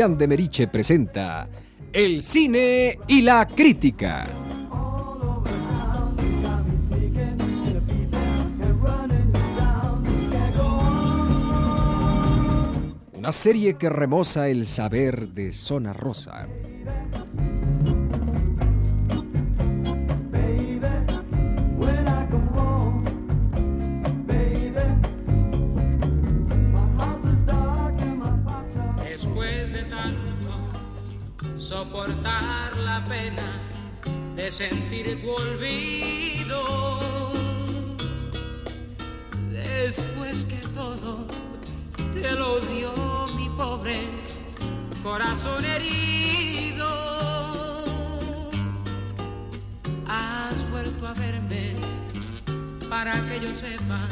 De 0.00 0.26
Meriche 0.26 0.66
presenta 0.66 1.46
El 1.92 2.22
cine 2.22 2.98
y 3.06 3.20
la 3.20 3.46
crítica. 3.46 4.26
Una 13.12 13.30
serie 13.30 13.74
que 13.74 13.90
remoza 13.90 14.48
el 14.48 14.64
saber 14.64 15.28
de 15.28 15.52
Zona 15.52 15.92
Rosa. 15.92 16.48
Pena 33.04 33.60
de 34.36 34.50
sentir 34.50 35.20
tu 35.20 35.30
olvido, 35.30 36.98
después 39.50 40.44
que 40.44 40.56
todo 40.74 41.26
te 42.12 42.32
lo 42.32 42.60
dio 42.60 42.92
mi 43.36 43.48
pobre 43.50 44.08
corazón 45.02 45.64
herido, 45.64 46.86
has 50.06 50.70
vuelto 50.70 51.06
a 51.06 51.14
verme 51.14 51.74
para 52.88 53.14
que 53.26 53.40
yo 53.40 53.54
sepa. 53.54 54.08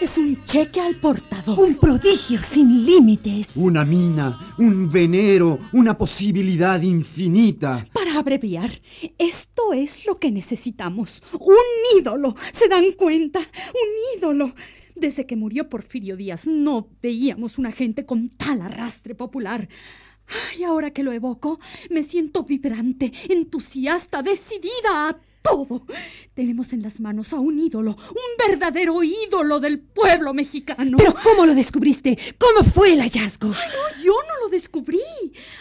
Es 0.00 0.16
un 0.16 0.44
cheque 0.44 0.80
al 0.80 0.96
portador. 0.96 1.27
Un 1.56 1.76
prodigio 1.76 2.42
sin 2.42 2.84
límites. 2.84 3.48
Una 3.54 3.84
mina, 3.84 4.54
un 4.58 4.90
venero, 4.90 5.58
una 5.72 5.96
posibilidad 5.96 6.80
infinita. 6.82 7.86
Para 7.92 8.18
abreviar, 8.18 8.70
esto 9.16 9.72
es 9.72 10.04
lo 10.04 10.18
que 10.18 10.30
necesitamos. 10.30 11.22
Un 11.32 11.98
ídolo. 11.98 12.34
¿Se 12.52 12.68
dan 12.68 12.92
cuenta? 12.92 13.38
Un 13.38 14.18
ídolo. 14.18 14.54
Desde 14.94 15.26
que 15.26 15.36
murió 15.36 15.70
Porfirio 15.70 16.16
Díaz 16.16 16.46
no 16.46 16.88
veíamos 17.00 17.56
una 17.56 17.72
gente 17.72 18.04
con 18.04 18.28
tal 18.30 18.60
arrastre 18.60 19.14
popular. 19.14 19.68
Y 20.58 20.64
ahora 20.64 20.90
que 20.90 21.02
lo 21.02 21.12
evoco, 21.12 21.60
me 21.88 22.02
siento 22.02 22.44
vibrante, 22.44 23.12
entusiasta, 23.30 24.22
decidida 24.22 25.08
a 25.08 25.18
todo. 25.42 25.82
Tenemos 26.34 26.72
en 26.72 26.82
las 26.82 27.00
manos 27.00 27.32
a 27.32 27.36
un 27.40 27.58
ídolo, 27.58 27.92
un 27.92 28.48
verdadero 28.48 29.02
ídolo 29.02 29.60
del 29.60 29.80
pueblo 29.80 30.34
mexicano. 30.34 30.98
¿Pero 30.98 31.14
cómo 31.22 31.46
lo 31.46 31.54
descubriste? 31.54 32.18
¿Cómo 32.38 32.62
fue 32.62 32.92
el 32.92 33.00
hallazgo? 33.00 33.48
Ay, 33.48 33.68
no, 33.68 34.04
yo 34.04 34.12
no 34.12 34.37
lo 34.48 34.50
descubrí. 34.50 35.00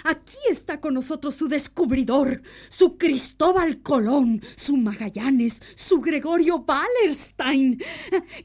Aquí 0.04 0.38
está 0.50 0.80
con 0.80 0.94
nosotros 0.94 1.36
su 1.36 1.48
descubridor, 1.48 2.42
su 2.70 2.98
Cristóbal 2.98 3.82
Colón, 3.82 4.42
su 4.56 4.78
Magallanes, 4.78 5.62
su 5.76 6.00
Gregorio 6.00 6.64
Wallerstein. 6.68 7.78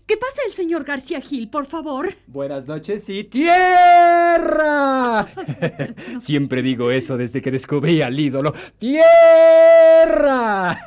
¿Qué 0.06 0.16
pasa 0.16 0.42
el 0.46 0.52
señor 0.52 0.84
García 0.84 1.20
Gil, 1.20 1.48
por 1.48 1.66
favor? 1.66 2.14
Buenas 2.26 2.66
noches 2.66 3.08
y 3.08 3.22
tierra. 3.24 3.52
Siempre 6.20 6.62
digo 6.62 6.90
eso 6.90 7.16
desde 7.16 7.40
que 7.40 7.50
descubrí 7.50 8.02
al 8.02 8.18
ídolo. 8.18 8.52
¡Tierra! 8.78 9.06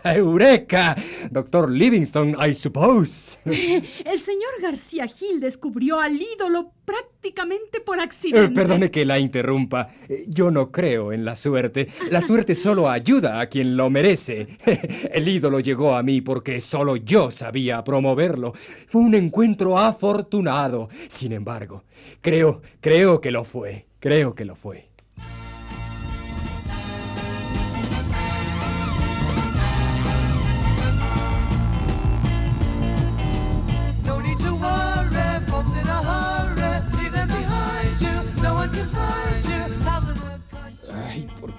¡Eureka! 0.04 0.96
Doctor 1.32 1.72
Livingston, 1.72 2.36
I 2.46 2.54
suppose. 2.54 3.40
El 3.46 4.20
señor 4.20 4.62
García 4.62 5.08
Gil 5.08 5.40
descubrió 5.40 6.00
al 6.00 6.22
ídolo 6.22 6.74
prácticamente 6.86 7.82
por 7.82 7.98
Eh, 7.98 8.02
accidente. 8.04 8.54
perdone 8.56 8.92
que 8.92 9.04
la 9.06 9.20
interrumpa. 9.20 9.90
Eh, 10.08 10.26
Yo 10.28 10.52
no 10.52 10.72
creo 10.72 11.12
en 11.12 11.26
la 11.26 11.36
suerte. 11.36 11.90
La 12.12 12.22
suerte 12.22 12.56
solo 12.56 12.90
ayuda 12.90 13.40
a 13.40 13.48
quien 13.48 13.76
lo 13.76 13.90
merece. 13.90 14.48
El 15.12 15.28
ídolo 15.28 15.60
llegó 15.60 15.96
a 15.96 16.04
mí 16.04 16.22
porque 16.22 16.62
solo 16.62 16.96
yo 16.98 17.32
sabía 17.32 17.84
promoverlo. 17.84 18.54
Fue 18.88 19.02
un 19.02 19.16
encuentro 19.16 19.78
afortunado. 19.78 20.90
Sin 21.08 21.32
embargo, 21.32 21.84
creo, 22.22 22.62
creo 22.82 23.20
que 23.22 23.32
lo 23.32 23.44
fue. 23.44 23.86
Creo 24.00 24.36
que 24.36 24.46
lo 24.46 24.56
fue. 24.56 24.88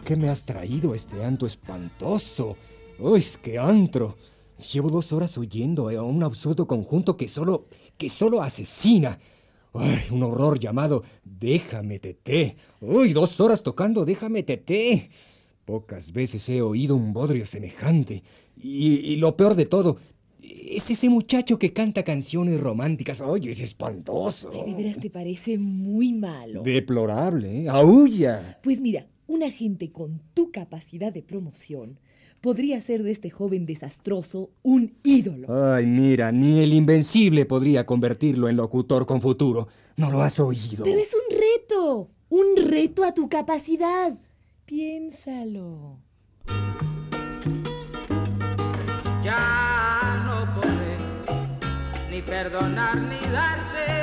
Qué 0.06 0.14
me 0.14 0.28
has 0.28 0.44
traído 0.44 0.94
este 0.94 1.24
antro 1.24 1.48
espantoso? 1.48 2.56
Uy, 3.00 3.24
qué 3.42 3.58
antro. 3.58 4.16
Llevo 4.72 4.88
dos 4.88 5.12
horas 5.12 5.36
oyendo 5.36 5.88
a 5.88 6.00
un 6.00 6.22
absurdo 6.22 6.64
conjunto 6.68 7.16
que 7.16 7.26
solo, 7.26 7.66
que 7.98 8.08
solo 8.08 8.40
asesina. 8.40 9.18
Ay, 9.74 10.04
un 10.12 10.22
horror 10.22 10.60
llamado 10.60 11.02
Déjame 11.24 11.98
Tete. 11.98 12.56
Uy, 12.80 13.12
dos 13.12 13.40
horas 13.40 13.64
tocando 13.64 14.04
Déjame 14.04 14.44
Tete. 14.44 15.10
Pocas 15.64 16.12
veces 16.12 16.48
he 16.50 16.62
oído 16.62 16.94
un 16.94 17.12
bodrio 17.12 17.44
semejante. 17.44 18.22
Y, 18.56 18.98
y 18.98 19.16
lo 19.16 19.36
peor 19.36 19.56
de 19.56 19.66
todo, 19.66 19.96
es 20.40 20.88
ese 20.88 21.08
muchacho 21.08 21.58
que 21.58 21.72
canta 21.72 22.04
canciones 22.04 22.60
románticas. 22.60 23.20
Oye, 23.20 23.50
es 23.50 23.60
espantoso. 23.60 24.50
De 24.50 24.72
veras 24.72 25.00
te 25.00 25.10
parece 25.10 25.58
muy 25.58 26.12
malo. 26.12 26.62
Deplorable, 26.62 27.62
¿eh? 27.62 27.68
¡Aulla! 27.68 28.60
Pues 28.62 28.80
mira, 28.80 29.08
una 29.26 29.50
gente 29.50 29.90
con 29.90 30.20
tu 30.34 30.50
capacidad 30.50 31.12
de 31.12 31.22
promoción 31.22 31.98
podría 32.40 32.78
hacer 32.78 33.02
de 33.02 33.12
este 33.12 33.30
joven 33.30 33.66
desastroso 33.66 34.50
un 34.62 34.94
ídolo. 35.02 35.74
Ay, 35.74 35.86
mira, 35.86 36.30
ni 36.32 36.60
el 36.60 36.72
invencible 36.72 37.44
podría 37.44 37.86
convertirlo 37.86 38.48
en 38.48 38.56
locutor 38.56 39.06
con 39.06 39.20
futuro. 39.20 39.68
¿No 39.96 40.10
lo 40.10 40.22
has 40.22 40.38
oído? 40.38 40.84
Pero 40.84 40.98
es 40.98 41.14
un 41.14 41.36
reto, 41.36 42.10
un 42.28 42.56
reto 42.56 43.04
a 43.04 43.14
tu 43.14 43.28
capacidad. 43.28 44.16
Piénsalo. 44.64 45.98
Ya 49.24 50.22
no 50.24 50.60
podré 50.60 50.96
ni 52.10 52.22
perdonar 52.22 52.96
ni 52.96 53.32
darte 53.32 53.95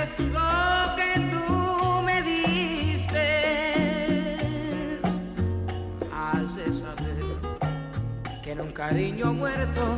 cariño 8.89 9.33
muerto 9.33 9.97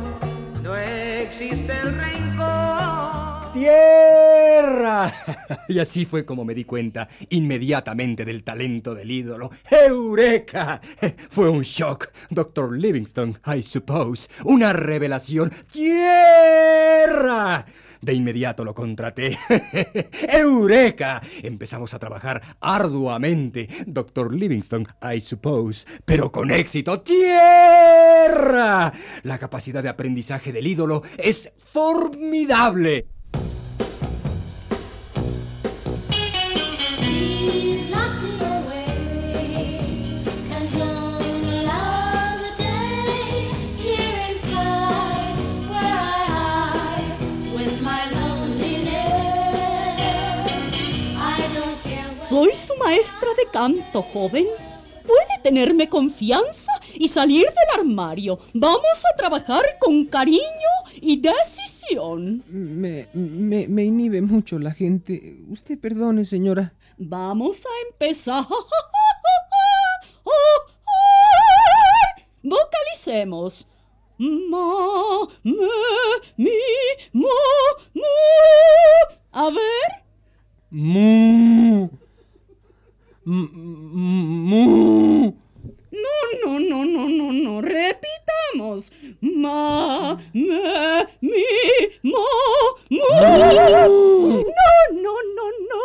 no 0.62 0.76
existe 0.76 1.72
el 1.82 1.96
rencor. 1.96 3.52
¡Tierra! 3.52 5.12
Y 5.68 5.80
así 5.80 6.04
fue 6.04 6.24
como 6.24 6.44
me 6.44 6.54
di 6.54 6.64
cuenta 6.64 7.08
inmediatamente 7.30 8.24
del 8.24 8.44
talento 8.44 8.94
del 8.94 9.10
ídolo. 9.10 9.50
¡Eureka! 9.68 10.80
Fue 11.28 11.50
un 11.50 11.62
shock. 11.62 12.06
Doctor 12.30 12.78
Livingston, 12.78 13.36
I 13.52 13.64
suppose. 13.64 14.28
Una 14.44 14.72
revelación. 14.72 15.52
¡Tierra! 15.72 17.66
De 18.00 18.14
inmediato 18.14 18.64
lo 18.64 18.72
contraté. 18.74 19.36
¡Eureka! 20.28 21.20
Empezamos 21.42 21.92
a 21.94 21.98
trabajar 21.98 22.40
arduamente. 22.60 23.68
Doctor 23.88 24.32
Livingston, 24.32 24.86
I 25.02 25.20
suppose. 25.20 25.84
Pero 26.04 26.30
con 26.30 26.52
éxito. 26.52 27.00
¡Tierra! 27.00 27.55
La 28.28 29.38
capacidad 29.38 29.82
de 29.82 29.88
aprendizaje 29.88 30.52
del 30.52 30.66
ídolo 30.66 31.02
es 31.18 31.50
formidable. 31.56 33.06
Soy 52.28 52.54
su 52.54 52.74
maestra 52.76 53.28
de 53.36 53.46
canto, 53.52 54.02
joven. 54.02 54.46
Puede 55.06 55.42
tenerme 55.42 55.88
confianza 55.88 56.72
y 56.94 57.08
salir 57.08 57.46
del 57.46 57.80
armario. 57.80 58.38
Vamos 58.54 59.04
a 59.12 59.16
trabajar 59.16 59.64
con 59.80 60.06
cariño 60.06 60.40
y 61.00 61.20
decisión. 61.20 62.42
Me, 62.48 63.08
me, 63.14 63.68
me 63.68 63.84
inhibe 63.84 64.20
mucho 64.22 64.58
la 64.58 64.72
gente. 64.72 65.38
Usted 65.48 65.78
perdone, 65.78 66.24
señora. 66.24 66.72
Vamos 66.98 67.64
a 67.64 67.70
empezar. 67.90 68.46
Vocalicemos. 72.42 73.66
Ma, 74.18 75.28
me, 75.42 75.52
mi, 76.36 76.50
mo, 77.12 77.28
mu. 77.92 78.02
A 79.32 79.50
ver. 79.50 80.04
Mu. 80.70 81.90
Mu. 84.46 85.34
No, 85.90 86.16
no, 86.44 86.52
no, 86.60 86.84
no, 86.84 87.08
no, 87.08 87.32
no. 87.32 87.60
Repitamos. 87.60 88.92
Ma, 89.20 90.16
me, 90.32 91.06
mi, 91.20 91.44
mo, 92.04 92.24
mu. 92.88 93.06
No, 94.58 94.72
no, 95.02 95.14
no, 95.34 95.46
no. 95.70 95.82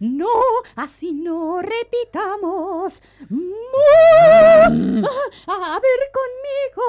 No, 0.00 0.28
así 0.76 1.14
no 1.14 1.62
repitamos. 1.62 3.00
Mu. 3.30 3.48
A 5.46 5.80
ver 5.80 6.00
conmigo. 6.18 6.84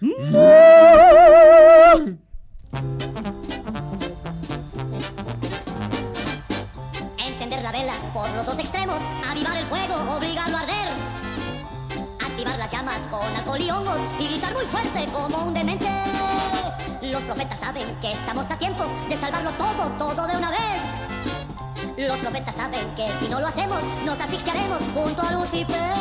Mu. 0.00 0.40
Encender 7.74 7.86
la 7.86 7.98
vela 7.98 8.12
por 8.12 8.30
los 8.36 8.46
dos 8.46 8.58
extremos, 8.58 9.02
avivar 9.28 9.56
el 9.56 9.64
fuego, 9.64 9.94
obligarlo 10.16 10.56
a 10.56 10.60
arder. 10.60 10.88
Activar 12.24 12.58
las 12.58 12.70
llamas 12.70 13.08
con 13.08 13.26
alcohol 13.36 13.60
y 13.60 13.70
hongos 13.70 13.98
y 14.20 14.28
gritar 14.28 14.54
muy 14.54 14.64
fuerte 14.66 15.06
como 15.12 15.46
un 15.46 15.54
demente. 15.54 15.86
Los 17.02 17.22
profetas 17.24 17.58
saben 17.58 17.86
que 18.00 18.12
estamos 18.12 18.50
a 18.50 18.58
tiempo 18.58 18.84
de 19.08 19.16
salvarlo 19.16 19.50
todo, 19.52 19.90
todo 19.98 20.26
de 20.28 20.36
una 20.36 20.50
vez. 20.50 22.06
Los 22.08 22.16
profetas 22.18 22.54
saben 22.54 22.86
que 22.96 23.08
si 23.20 23.30
no 23.30 23.40
lo 23.40 23.46
hacemos, 23.48 23.82
nos 24.04 24.20
asfixiaremos 24.20 24.80
junto 24.94 25.22
a 25.22 25.32
Lucifer. 25.32 25.94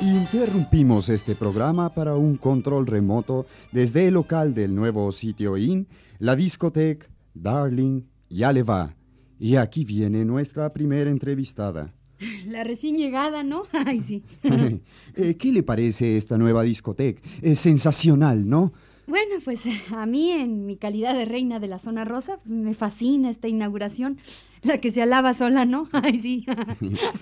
Interrumpimos 0.00 1.08
este 1.08 1.34
programa 1.34 1.90
para 1.90 2.14
un 2.14 2.36
control 2.36 2.86
remoto 2.86 3.46
desde 3.72 4.08
el 4.08 4.14
local 4.14 4.54
del 4.54 4.74
nuevo 4.74 5.10
sitio 5.12 5.56
IN, 5.56 5.86
la 6.18 6.36
discoteca 6.36 7.06
Darling 7.34 8.02
Ya 8.28 8.52
le 8.52 8.62
va. 8.62 8.95
Y 9.38 9.56
aquí 9.56 9.84
viene 9.84 10.24
nuestra 10.24 10.72
primera 10.72 11.10
entrevistada. 11.10 11.92
La 12.46 12.64
recién 12.64 12.96
llegada, 12.96 13.42
¿no? 13.42 13.64
Ay, 13.72 14.00
sí. 14.00 14.22
Eh, 15.18 15.36
¿Qué 15.38 15.50
le 15.50 15.62
parece 15.62 16.18
esta 16.18 16.36
nueva 16.36 16.62
discoteca? 16.62 17.22
Es 17.40 17.60
sensacional, 17.60 18.46
¿no? 18.46 18.74
Bueno, 19.06 19.36
pues 19.44 19.60
a 19.92 20.04
mí, 20.06 20.30
en 20.32 20.66
mi 20.66 20.76
calidad 20.76 21.14
de 21.14 21.24
reina 21.26 21.60
de 21.60 21.68
la 21.68 21.78
zona 21.78 22.04
rosa, 22.04 22.38
pues, 22.38 22.50
me 22.50 22.74
fascina 22.74 23.30
esta 23.30 23.46
inauguración. 23.48 24.18
La 24.62 24.78
que 24.78 24.90
se 24.90 25.00
alaba 25.02 25.32
sola, 25.32 25.64
¿no? 25.64 25.88
Ay, 25.92 26.18
sí. 26.18 26.44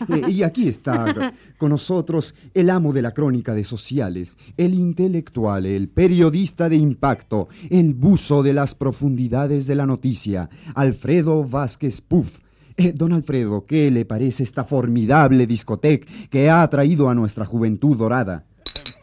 Eh, 0.08 0.30
y 0.30 0.42
aquí 0.42 0.68
está 0.68 1.32
con 1.58 1.70
nosotros 1.70 2.34
el 2.54 2.70
amo 2.70 2.92
de 2.92 3.02
la 3.02 3.12
crónica 3.12 3.54
de 3.54 3.64
sociales, 3.64 4.36
el 4.56 4.74
intelectual, 4.74 5.66
el 5.66 5.88
periodista 5.88 6.68
de 6.68 6.76
impacto, 6.76 7.48
el 7.70 7.94
buzo 7.94 8.42
de 8.42 8.52
las 8.54 8.74
profundidades 8.74 9.66
de 9.66 9.74
la 9.74 9.86
noticia, 9.86 10.48
Alfredo 10.74 11.44
Vázquez 11.44 12.00
Puff. 12.00 12.38
Eh, 12.76 12.92
don 12.94 13.12
Alfredo, 13.12 13.66
¿qué 13.66 13.90
le 13.90 14.04
parece 14.04 14.42
esta 14.42 14.64
formidable 14.64 15.46
discoteca 15.46 16.06
que 16.30 16.48
ha 16.50 16.62
atraído 16.62 17.08
a 17.08 17.14
nuestra 17.14 17.44
juventud 17.44 17.96
dorada? 17.96 18.44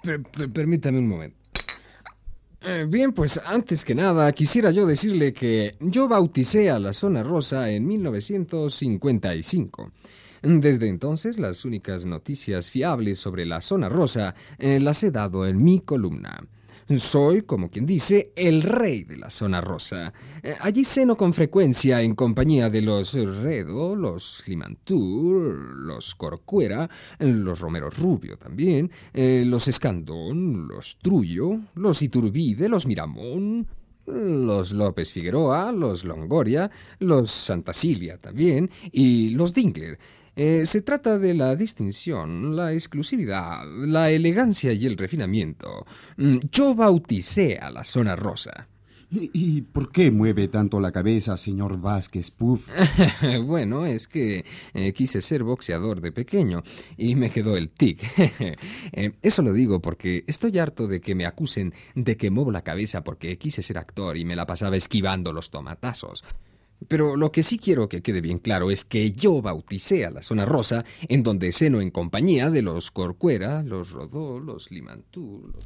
Per- 0.04 0.24
per- 0.24 0.52
permítame 0.52 1.00
un 1.00 1.08
momento. 1.08 1.38
Eh, 2.64 2.86
bien, 2.88 3.12
pues 3.12 3.42
antes 3.44 3.84
que 3.84 3.96
nada 3.96 4.32
quisiera 4.34 4.70
yo 4.70 4.86
decirle 4.86 5.34
que 5.34 5.74
yo 5.80 6.08
bauticé 6.08 6.70
a 6.70 6.78
la 6.78 6.94
zona 6.94 7.24
rosa 7.24 7.72
en 7.72 7.88
1955. 7.88 9.92
Desde 10.44 10.88
entonces 10.88 11.40
las 11.40 11.66
únicas 11.66 12.06
noticias 12.06 12.70
fiables 12.70 13.18
sobre 13.18 13.48
la 13.48 13.62
zona 13.62 13.90
rosa 13.90 14.36
eh, 14.60 14.80
las 14.80 15.04
he 15.04 15.10
dado 15.10 15.48
en 15.48 15.64
mi 15.64 15.80
columna. 15.80 16.40
Soy, 17.00 17.44
como 17.44 17.70
quien 17.70 17.86
dice, 17.86 18.32
el 18.36 18.64
rey 18.64 19.04
de 19.04 19.18
la 19.18 19.30
zona 19.30 19.62
rosa. 19.62 20.14
Eh, 20.44 20.56
allí 20.60 20.84
ceno 20.84 21.16
con 21.16 21.34
frecuencia 21.34 22.02
en 22.02 22.16
compañía 22.16 22.70
de 22.70 22.82
los 22.82 23.14
Redo, 23.14 23.96
los 23.96 24.44
Limantur, 24.48 25.78
los 25.78 26.16
Corcuera, 26.16 26.90
los 27.20 27.60
Romero 27.60 27.90
Rubio 27.90 28.38
también, 28.38 28.92
eh, 29.14 29.44
los 29.46 29.68
Escandón, 29.68 30.68
los 30.68 30.98
Trullo, 31.02 31.60
los 31.76 32.02
Iturbide, 32.02 32.70
los 32.70 32.86
Miramón, 32.86 33.68
los 34.06 34.74
López 34.74 35.12
Figueroa, 35.12 35.72
los 35.72 36.04
Longoria, 36.04 36.70
los 37.00 37.32
Santa 37.32 37.74
Silvia 37.74 38.18
también 38.18 38.70
y 38.92 39.30
los 39.32 39.54
Dingler. 39.54 39.98
Eh, 40.36 40.66
se 40.66 40.82
trata 40.82 41.20
de 41.20 41.34
la 41.34 41.56
distinción, 41.56 42.56
la 42.56 42.74
exclusividad, 42.74 43.64
la 43.68 44.12
elegancia 44.12 44.72
y 44.74 44.86
el 44.86 44.98
refinamiento. 44.98 45.86
Mm, 46.18 46.38
Yo 46.52 46.74
bauticé 46.74 47.58
a 47.58 47.70
la 47.70 47.84
zona 47.84 48.16
rosa. 48.16 48.68
¿Y, 49.14 49.30
y 49.34 49.62
por 49.62 49.92
qué 49.92 50.10
mueve 50.10 50.48
tanto 50.48 50.80
la 50.80 50.94
cabeza, 50.94 51.36
señor 51.36 51.82
Vázquez 51.82 52.32
Puff? 52.32 52.66
bueno, 53.46 53.86
es 53.86 54.08
que 54.08 54.46
eh, 54.74 54.94
quise 54.94 55.22
ser 55.22 55.44
boxeador 55.44 56.00
de 56.00 56.14
pequeño 56.14 56.64
y 56.96 57.16
me 57.16 57.30
quedó 57.30 57.58
el 57.58 57.70
tic. 57.70 58.02
Eh, 58.94 59.12
eso 59.22 59.42
lo 59.42 59.52
digo 59.54 59.82
porque 59.82 60.24
estoy 60.28 60.58
harto 60.60 60.88
de 60.88 61.02
que 61.02 61.14
me 61.16 61.26
acusen 61.26 61.74
de 61.96 62.16
que 62.16 62.30
muevo 62.30 62.52
la 62.52 62.62
cabeza 62.64 63.04
porque 63.04 63.38
quise 63.38 63.62
ser 63.62 63.78
actor 63.78 64.18
y 64.18 64.24
me 64.26 64.36
la 64.36 64.46
pasaba 64.46 64.78
esquivando 64.78 65.34
los 65.34 65.50
tomatazos. 65.50 66.24
Pero 66.88 67.16
lo 67.16 67.32
que 67.32 67.44
sí 67.44 67.58
quiero 67.58 67.88
que 67.88 68.02
quede 68.02 68.22
bien 68.22 68.40
claro 68.40 68.72
es 68.72 68.84
que 68.86 69.12
yo 69.14 69.42
bauticé 69.42 70.06
a 70.06 70.12
la 70.12 70.24
zona 70.24 70.46
rosa, 70.46 70.84
en 71.08 71.24
donde 71.24 71.52
ceno 71.52 71.80
en 71.82 71.92
compañía 71.92 72.50
de 72.50 72.62
los 72.62 72.92
Corcuera, 72.92 73.64
los 73.64 73.92
Rodó, 73.92 74.40
los 74.40 74.72
Limantú. 74.72 75.52
los- 75.54 75.64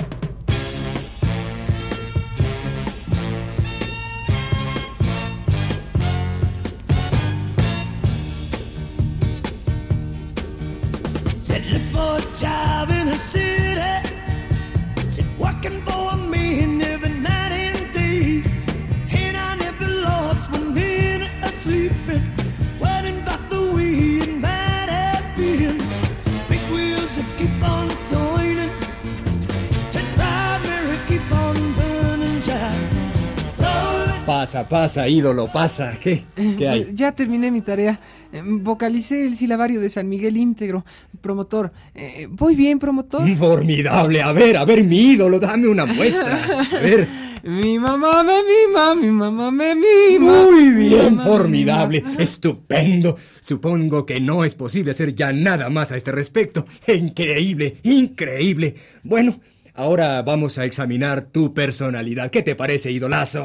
Pasa, 34.26 34.68
pasa, 34.68 35.08
ídolo, 35.08 35.48
pasa. 35.52 35.98
¿Qué? 36.02 36.24
¿Qué 36.58 36.68
hay? 36.68 36.88
Ya 36.94 37.12
terminé 37.12 37.52
mi 37.52 37.62
tarea. 37.62 38.00
Eh, 38.34 38.42
Vocalicé 38.44 39.24
el 39.24 39.38
silabario 39.38 39.80
de 39.80 39.90
San 39.92 40.10
Miguel 40.10 40.36
íntegro. 40.38 40.84
Promotor. 41.22 41.72
eh, 41.94 42.28
¿Voy 42.30 42.56
bien, 42.56 42.80
promotor? 42.80 43.28
Formidable. 43.38 44.22
A 44.24 44.32
ver, 44.32 44.58
a 44.58 44.66
ver, 44.66 44.84
mi 44.84 45.12
ídolo, 45.12 45.40
dame 45.40 45.68
una 45.68 45.86
muestra. 45.86 46.44
A 46.72 46.80
ver. 46.80 47.08
Mi 47.46 47.78
mamá 47.78 48.24
me 48.24 48.40
mima, 48.42 48.96
mi 48.96 49.12
mamá 49.12 49.52
me 49.52 49.76
mima. 49.76 50.46
Muy 50.46 50.70
bien, 50.72 51.16
mamá 51.16 51.26
formidable, 51.26 52.04
estupendo. 52.18 53.18
Supongo 53.40 54.04
que 54.04 54.20
no 54.20 54.44
es 54.44 54.56
posible 54.56 54.90
hacer 54.90 55.14
ya 55.14 55.32
nada 55.32 55.70
más 55.70 55.92
a 55.92 55.96
este 55.96 56.12
respecto. 56.12 56.66
Increíble, 56.88 57.78
increíble. 57.84 58.74
Bueno, 59.04 59.40
ahora 59.76 60.22
vamos 60.22 60.58
a 60.58 60.66
examinar 60.66 61.28
tu 61.32 61.54
personalidad. 61.54 62.32
¿Qué 62.32 62.42
te 62.42 62.56
parece, 62.56 62.92
idolazo? 62.92 63.42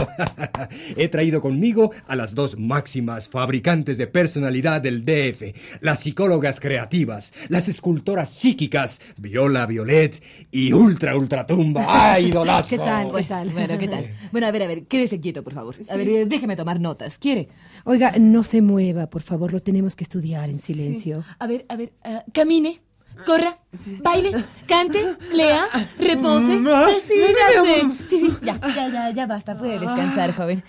He 0.96 1.08
traído 1.08 1.40
conmigo 1.40 1.92
a 2.06 2.16
las 2.16 2.34
dos 2.34 2.58
máximas 2.58 3.28
fabricantes 3.28 3.98
de 3.98 4.06
personalidad 4.06 4.80
del 4.80 5.04
DF, 5.04 5.54
las 5.80 6.00
psicólogas 6.00 6.60
creativas, 6.60 7.32
las 7.48 7.68
escultoras 7.68 8.30
psíquicas, 8.30 9.00
Viola 9.18 9.66
Violet 9.66 10.22
y 10.50 10.72
Ultra 10.72 11.16
Ultratumba. 11.16 11.84
¡Ay, 11.88 12.26
idolazo! 12.26 12.70
¿Qué 12.70 12.78
tal? 12.78 13.12
¿Qué 13.12 13.24
tal? 13.24 13.48
Bueno, 13.50 13.78
¿qué 13.78 13.88
tal? 13.88 14.10
Bueno, 14.32 14.46
a 14.46 14.50
ver, 14.52 14.62
a 14.62 14.66
ver, 14.68 14.86
quédese 14.86 15.20
quieto, 15.20 15.42
por 15.42 15.54
favor. 15.54 15.74
A 15.88 15.96
ver, 15.96 16.08
eh, 16.08 16.26
déjeme 16.26 16.54
tomar 16.54 16.78
notas. 16.78 17.18
¿Quiere? 17.18 17.48
Oiga, 17.84 18.12
no 18.18 18.44
se 18.44 18.62
mueva, 18.62 19.08
por 19.08 19.22
favor, 19.22 19.52
lo 19.52 19.60
tenemos 19.60 19.96
que 19.96 20.04
estudiar 20.04 20.48
en 20.50 20.60
silencio. 20.60 21.24
A 21.38 21.46
ver, 21.46 21.66
a 21.68 21.76
ver, 21.76 21.92
ah, 22.04 22.24
camine, 22.32 22.80
corra, 23.24 23.58
baile, 24.02 24.32
cante, 24.66 25.16
lea, 25.32 25.66
repose, 25.98 26.58
persígase. 26.58 28.06
Sí, 28.08 28.18
sí, 28.18 28.30
ya, 28.42 28.60
ya, 28.74 28.88
ya, 28.88 29.10
ya 29.10 29.26
basta. 29.26 29.56
Puede 29.58 29.78
descansar, 29.78 30.34
joven. 30.34 30.62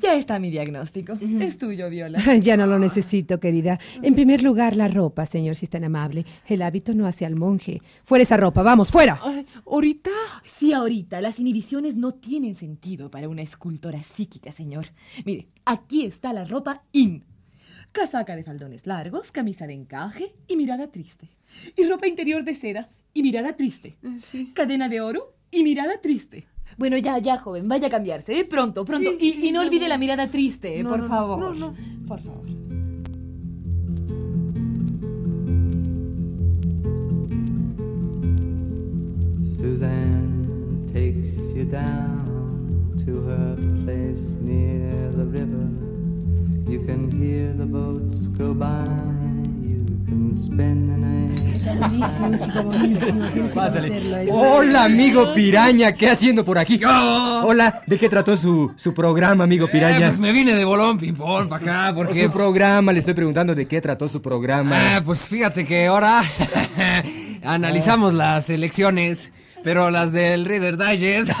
Ya 0.00 0.14
está 0.14 0.38
mi 0.38 0.50
diagnóstico. 0.50 1.14
Es 1.40 1.58
tuyo, 1.58 1.88
Viola. 1.90 2.18
Ya 2.36 2.56
no 2.56 2.66
lo 2.66 2.78
necesito, 2.78 3.38
querida. 3.40 3.78
En 4.02 4.14
primer 4.14 4.42
lugar, 4.42 4.76
la 4.76 4.88
ropa, 4.88 5.26
señor, 5.26 5.56
si 5.56 5.66
es 5.66 5.70
tan 5.70 5.84
amable. 5.84 6.24
El 6.46 6.62
hábito 6.62 6.94
no 6.94 7.06
hace 7.06 7.26
al 7.26 7.36
monje. 7.36 7.80
Fuera 8.04 8.22
esa 8.22 8.36
ropa, 8.36 8.62
vamos, 8.62 8.90
fuera. 8.90 9.18
Ay, 9.22 9.46
¿Ahorita? 9.66 10.10
Sí, 10.44 10.72
ahorita 10.72 11.20
las 11.20 11.38
inhibiciones 11.38 11.94
no 11.94 12.12
tienen 12.12 12.56
sentido 12.56 13.10
para 13.10 13.28
una 13.28 13.42
escultora 13.42 14.02
psíquica, 14.02 14.52
señor. 14.52 14.86
Mire, 15.24 15.48
aquí 15.64 16.04
está 16.04 16.32
la 16.32 16.44
ropa 16.44 16.82
in. 16.92 17.24
Casaca 17.92 18.36
de 18.36 18.42
faldones 18.42 18.86
largos, 18.86 19.32
camisa 19.32 19.66
de 19.66 19.74
encaje 19.74 20.34
y 20.48 20.56
mirada 20.56 20.90
triste 20.90 21.28
y 21.76 21.84
ropa 21.84 22.06
interior 22.06 22.44
de 22.44 22.54
seda 22.54 22.90
y 23.14 23.22
mirada 23.22 23.56
triste. 23.56 23.96
Ah, 24.04 24.16
sí. 24.20 24.52
Cadena 24.54 24.88
de 24.88 25.00
oro 25.00 25.34
y 25.50 25.62
mirada 25.62 26.00
triste. 26.00 26.46
Bueno, 26.78 26.96
ya, 26.96 27.18
ya, 27.18 27.38
joven, 27.38 27.68
vaya 27.68 27.88
a 27.88 27.90
cambiarse, 27.90 28.38
¿eh? 28.38 28.44
Pronto, 28.44 28.84
pronto. 28.84 29.10
Sí, 29.12 29.16
y, 29.20 29.32
sí, 29.32 29.48
y, 29.48 29.52
no 29.52 29.60
olvide 29.60 29.88
la 29.88 29.98
mirada 29.98 30.30
triste, 30.30 30.78
eh, 30.78 30.82
no, 30.82 30.90
por 30.90 31.00
no, 31.00 31.08
favor. 31.08 31.38
No, 31.38 31.54
no, 31.54 31.74
por 32.08 32.20
favor. 32.20 32.42
Suzanne 39.46 40.90
takes 40.92 41.38
you 41.54 41.64
down 41.64 43.02
to 43.04 43.20
her 43.22 43.56
place 43.84 44.36
near 44.40 45.10
the 45.12 45.24
river. 45.24 45.68
You 46.68 46.80
can 46.84 47.10
hear 47.10 47.52
the 47.52 47.66
boats 47.66 48.26
go 48.28 48.54
by, 48.54 48.84
you 49.62 49.84
can 50.06 50.34
spend 50.34 50.90
the 50.90 50.96
night. 50.96 51.31
Buenísimo, 51.78 52.36
chico, 52.38 52.62
buenísimo. 52.62 53.26
Tienes 53.28 53.52
que 53.52 53.56
Pásale. 53.58 53.88
conocerlo, 53.88 54.16
es- 54.18 54.30
Hola, 54.32 54.84
amigo 54.84 55.34
Piraña, 55.34 55.92
¿qué 55.92 56.10
haciendo 56.10 56.44
por 56.44 56.58
aquí? 56.58 56.80
Hola, 56.84 57.82
¿de 57.86 57.98
qué 57.98 58.08
trató 58.08 58.36
su, 58.36 58.72
su 58.76 58.92
programa, 58.94 59.44
amigo 59.44 59.66
Eh, 59.66 59.70
Piraña? 59.72 60.06
pues 60.08 60.18
me 60.18 60.32
vine 60.32 60.54
de 60.54 60.64
bolón 60.64 60.98
ping-pong 60.98 61.48
para 61.48 61.62
acá 61.88 61.92
porque... 61.94 62.24
Su 62.24 62.30
programa, 62.30 62.92
le 62.92 62.98
estoy 63.00 63.14
preguntando 63.14 63.54
de 63.54 63.66
qué 63.66 63.80
trató 63.80 64.08
su 64.08 64.20
programa. 64.22 64.96
Ah, 64.96 65.02
pues 65.04 65.28
fíjate 65.28 65.64
que 65.64 65.86
ahora 65.86 66.22
analizamos 67.44 68.12
las 68.14 68.48
elecciones, 68.50 69.30
pero 69.64 69.90
las 69.90 70.12
del 70.12 70.44
Reader 70.44 70.76
Digest. 70.76 71.30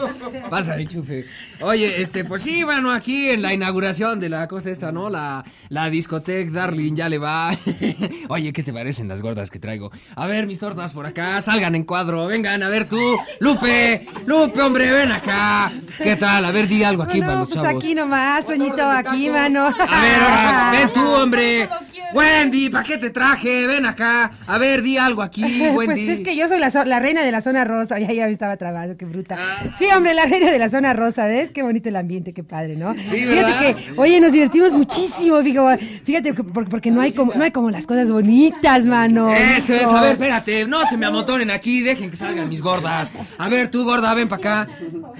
Pásale, 0.50 0.86
chufe. 0.86 1.26
Oye, 1.60 2.00
este, 2.02 2.24
pues 2.24 2.42
sí, 2.42 2.62
bueno, 2.64 2.90
aquí 2.92 3.30
en 3.30 3.42
la 3.42 3.52
inauguración 3.52 4.20
de 4.20 4.28
la 4.28 4.48
cosa 4.48 4.70
esta, 4.70 4.92
¿no? 4.92 5.10
La, 5.10 5.44
la 5.68 5.90
discoteca 5.90 6.50
Darling 6.50 6.94
ya 6.94 7.08
le 7.08 7.18
va. 7.18 7.50
Oye, 8.28 8.52
¿qué 8.52 8.62
te 8.62 8.72
parecen 8.72 9.08
las 9.08 9.22
gordas 9.22 9.50
que 9.50 9.58
traigo? 9.58 9.90
A 10.16 10.26
ver, 10.26 10.46
mis 10.46 10.58
tortas 10.58 10.92
por 10.92 11.06
acá, 11.06 11.40
salgan 11.42 11.74
en 11.74 11.84
cuadro, 11.84 12.26
vengan, 12.26 12.62
a 12.62 12.68
ver 12.68 12.88
tú. 12.88 13.16
Lupe, 13.40 14.06
Lupe, 14.26 14.60
hombre, 14.62 14.90
ven 14.92 15.12
acá. 15.12 15.72
¿Qué 16.02 16.16
tal? 16.16 16.44
A 16.44 16.50
ver, 16.50 16.68
di 16.68 16.82
algo 16.82 17.02
aquí 17.02 17.20
No, 17.20 17.26
para 17.26 17.38
los 17.40 17.48
pues 17.48 17.62
chavos. 17.62 17.82
aquí 17.82 17.94
nomás, 17.94 18.46
Toñito, 18.46 18.82
aquí, 18.88 19.28
mano. 19.30 19.66
A 19.66 20.00
ver, 20.00 20.20
ahora, 20.20 20.70
ven 20.72 20.88
tú, 20.92 21.00
hombre. 21.08 21.68
Wendy, 22.12 22.70
¿para 22.70 22.84
qué 22.84 22.98
te 22.98 23.10
traje? 23.10 23.66
Ven 23.66 23.86
acá. 23.86 24.30
A 24.46 24.58
ver, 24.58 24.82
di 24.82 24.96
algo 24.98 25.22
aquí, 25.22 25.42
Wendy. 25.74 26.06
Pues 26.06 26.18
es 26.18 26.20
que 26.20 26.36
yo 26.36 26.48
soy 26.48 26.58
la, 26.58 27.00
reina 27.00 27.22
de 27.22 27.32
la 27.32 27.40
zona 27.40 27.64
rosa. 27.64 27.98
Ya, 28.10 28.12
ya 28.12 28.26
me 28.26 28.32
estaba 28.32 28.56
trabando, 28.56 28.96
qué 28.96 29.04
bruta. 29.04 29.36
Ah. 29.38 29.62
Sí, 29.78 29.86
hombre, 29.94 30.14
la 30.14 30.24
reina 30.24 30.50
de 30.50 30.58
la 30.58 30.70
zona 30.70 30.94
rosa, 30.94 31.26
¿ves? 31.26 31.50
Qué 31.50 31.62
bonito 31.62 31.90
el 31.90 31.96
ambiente, 31.96 32.32
qué 32.32 32.42
padre, 32.42 32.76
¿no? 32.76 32.94
Sí, 32.94 33.26
Fíjate 33.26 33.34
¿verdad? 33.34 33.76
que, 33.76 33.92
oye, 33.96 34.20
nos 34.20 34.32
divertimos 34.32 34.72
muchísimo, 34.72 35.42
fíjate, 35.42 35.84
fíjate 35.84 36.34
que- 36.34 36.42
porque, 36.42 36.90
no 36.90 37.02
hay 37.02 37.12
como 37.12 37.34
no 37.34 37.44
hay 37.44 37.50
como 37.50 37.70
las 37.70 37.86
cosas 37.86 38.10
bonitas, 38.10 38.86
mano. 38.86 39.30
Eso 39.34 39.74
es, 39.74 39.84
a 39.88 40.00
ver, 40.00 40.12
espérate, 40.12 40.64
no 40.66 40.84
se 40.86 40.96
me 40.96 41.06
amontonen 41.06 41.50
aquí, 41.50 41.82
dejen 41.82 42.10
que 42.10 42.16
salgan 42.16 42.48
mis 42.48 42.62
gordas. 42.62 43.10
A 43.38 43.48
ver, 43.48 43.70
tú, 43.70 43.84
gorda, 43.84 44.14
ven 44.14 44.28
para 44.28 44.64
acá. 44.64 44.68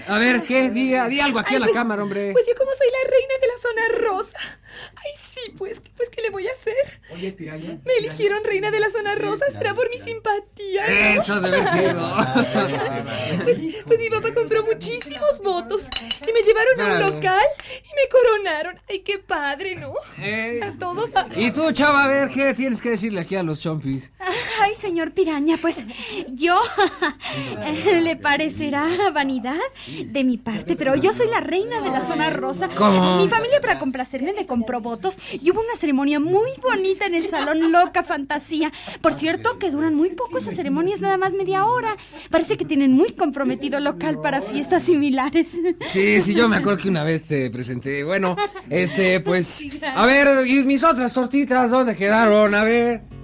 A 0.09 0.19
ver, 0.19 0.43
¿qué? 0.45 0.71
Di, 0.71 0.95
di 1.09 1.21
algo 1.21 1.39
aquí 1.39 1.55
a 1.57 1.61
la 1.61 1.69
cámara, 1.69 2.03
hombre. 2.03 2.33
Pues 2.33 2.45
yo 2.49 2.55
como 2.57 2.71
soy 2.77 2.89
la 2.89 3.11
reina 3.11 3.35
de 3.41 3.47
la 3.47 3.61
zona 3.61 4.09
rosa. 4.09 4.39
Ay, 4.97 5.11
sí, 5.45 5.53
pues, 5.57 5.81
pues 5.97 6.09
¿qué 6.11 6.23
le 6.23 6.31
voy 6.31 6.47
a 6.47 6.51
hacer? 6.53 7.01
Oye, 7.13 7.33
Piraña. 7.33 7.79
Me 7.85 7.93
eligieron 7.99 8.43
reina 8.45 8.71
de 8.71 8.81
la 8.81 8.91
zona 8.91 9.15
rosa, 9.15 9.45
será 9.53 9.75
por 9.75 9.89
mi 9.91 9.99
simpatía. 9.99 10.87
¿no? 10.89 11.21
Eso 11.21 11.41
debe 11.41 11.65
ser. 11.65 11.97
Pues, 13.45 13.59
pues 13.87 13.99
mi 13.99 14.11
papá 14.11 14.35
compró 14.35 14.65
muchísimos 14.65 15.41
votos 15.43 15.89
y 16.27 16.33
me 16.33 16.43
llevaron 16.43 16.81
a 16.81 16.95
un 16.95 17.15
local 17.15 17.45
y 17.69 17.95
me 17.95 18.09
coronaron. 18.11 18.79
Ay, 18.89 19.01
qué 19.01 19.19
padre, 19.19 19.77
¿no? 19.77 19.95
Eh, 20.19 20.61
A 20.63 20.73
todo. 20.79 21.09
y 21.37 21.51
tú, 21.53 21.71
chava, 21.73 22.05
a 22.05 22.09
ver, 22.09 22.31
¿qué 22.31 22.55
tienes 22.55 22.81
que 22.83 22.91
decirle 22.91 23.21
aquí 23.21 23.37
a 23.37 23.43
los 23.43 23.61
chompis? 23.61 24.13
Ay, 24.61 24.75
señor 24.75 25.13
Piraña, 25.13 25.57
pues 25.61 25.77
yo 26.29 26.61
le 28.03 28.17
parecerá 28.17 28.87
vanidad 29.13 29.57
de 30.05 30.25
mi 30.25 30.37
parte, 30.37 30.77
pero 30.77 30.97
yo 30.97 31.13
soy 31.13 31.29
la 31.29 31.41
reina 31.41 31.81
de 31.81 31.91
la 31.91 32.07
zona 32.07 32.31
rosa. 32.31 32.69
¿Cómo? 32.75 33.19
Mi 33.23 33.29
familia 33.29 33.61
para 33.61 33.79
complacerme 33.79 34.33
me 34.33 34.47
compró 34.47 34.81
votos 34.81 35.17
y 35.33 35.51
hubo 35.51 35.61
una 35.61 35.75
ceremonia 35.77 36.21
muy 36.21 36.51
bonita 36.63 37.07
en 37.07 37.15
el 37.15 37.27
salón 37.29 37.73
Loca 37.73 38.03
Fantasía. 38.03 38.73
Por 39.01 39.15
cierto, 39.15 39.59
que 39.59 39.71
duran 39.71 39.95
muy 39.95 40.11
poco 40.11 40.39
esas 40.39 40.55
ceremonias, 40.55 41.01
nada 41.01 41.17
más 41.19 41.33
media 41.33 41.67
hora. 41.67 41.97
Parece 42.31 42.57
que 42.57 42.65
tienen 42.65 42.93
muy 42.93 43.11
comprometido 43.11 43.81
local 43.81 44.21
para 44.21 44.43
fiestas 44.43 44.83
similares. 44.85 45.49
Sí, 45.87 46.21
sí, 46.21 46.35
yo 46.35 46.49
me 46.49 46.57
acuerdo 46.57 46.83
que 46.83 46.89
una 46.89 47.05
vez 47.05 47.27
te 47.29 47.51
presenté. 47.51 48.05
Bueno, 48.05 48.37
este, 48.69 49.21
pues. 49.21 49.65
A 49.95 50.07
ver, 50.07 50.47
¿y 50.47 50.65
mis 50.65 50.85
otras 50.85 51.13
tortitas 51.13 51.71
dónde 51.71 51.97
quedaron? 51.97 52.55
A 52.55 52.65
ver. 52.65 53.20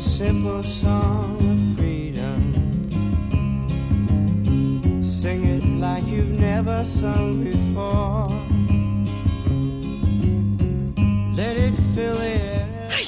A 0.00 0.02
simple 0.02 0.62
song 0.62 1.36
of 1.52 1.76
freedom. 1.76 2.40
Sing 5.02 5.44
it 5.44 5.64
like 5.78 6.06
you've 6.06 6.38
never 6.38 6.84
sung 6.86 7.44
before. 7.44 8.28
Let 11.36 11.56
it 11.56 11.74
fill. 11.94 12.18
Ay, 12.18 12.59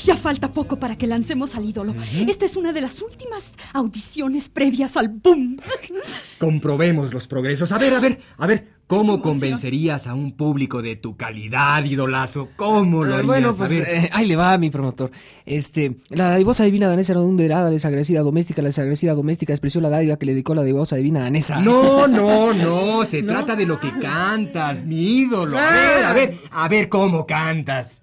ya 0.05 0.17
falta 0.17 0.53
poco 0.53 0.79
para 0.79 0.97
que 0.97 1.07
lancemos 1.07 1.55
al 1.57 1.65
ídolo. 1.69 1.95
Esta 2.29 2.45
es 2.45 2.57
una 2.57 2.73
de 2.73 2.81
las 2.81 3.01
últimas 3.03 3.55
audiciones 3.73 4.49
previas 4.49 4.97
al 4.97 5.09
boom. 5.09 5.57
Comprobemos 6.39 7.13
los 7.13 7.27
progresos. 7.27 7.73
A 7.73 7.79
ver, 7.79 7.95
a 7.95 8.01
ver, 8.01 8.19
a 8.39 8.47
ver. 8.47 8.83
¿Cómo 8.89 9.23
convencerías 9.23 10.07
a 10.07 10.13
un 10.13 10.33
público 10.37 10.83
de 10.83 10.97
tu 10.97 11.17
calidad, 11.17 11.83
idolazo? 11.83 12.51
¿Cómo 12.57 13.05
lo 13.05 13.13
Ah, 13.15 13.19
harías? 13.19 13.27
bueno, 13.27 13.49
A 13.51 13.55
pues 13.55 13.71
ver. 13.71 13.89
eh, 13.89 14.11
ahí 14.13 14.27
le 14.27 14.37
va 14.37 14.59
mi 14.59 14.69
promotor. 14.69 15.11
Este, 15.47 15.97
la 16.11 16.37
divosa 16.37 16.65
divina 16.65 16.89
danesa 16.89 17.15
redonderada, 17.15 17.71
desagradecida 17.71 18.21
doméstica, 18.21 18.61
la 18.61 18.69
desagradecida 18.69 19.15
doméstica 19.15 19.55
expresó 19.55 19.81
la 19.81 19.89
dádiva 19.89 20.19
que 20.19 20.27
le 20.27 20.33
dedicó 20.33 20.55
la 20.55 20.63
divosa 20.63 20.97
divina 20.97 21.21
danesa. 21.21 21.59
No, 21.63 22.07
no, 22.07 22.53
no. 22.53 23.05
Se 23.07 23.23
trata 23.23 23.57
de 23.57 23.65
lo 23.65 23.81
que 23.81 23.99
cantas, 23.99 24.85
mi 24.85 25.21
ídolo. 25.21 25.57
A 25.59 25.71
ver, 25.71 26.05
a 26.05 26.13
ver, 26.13 26.39
a 26.51 26.69
ver 26.69 26.89
cómo 26.91 27.25
cantas. 27.27 28.03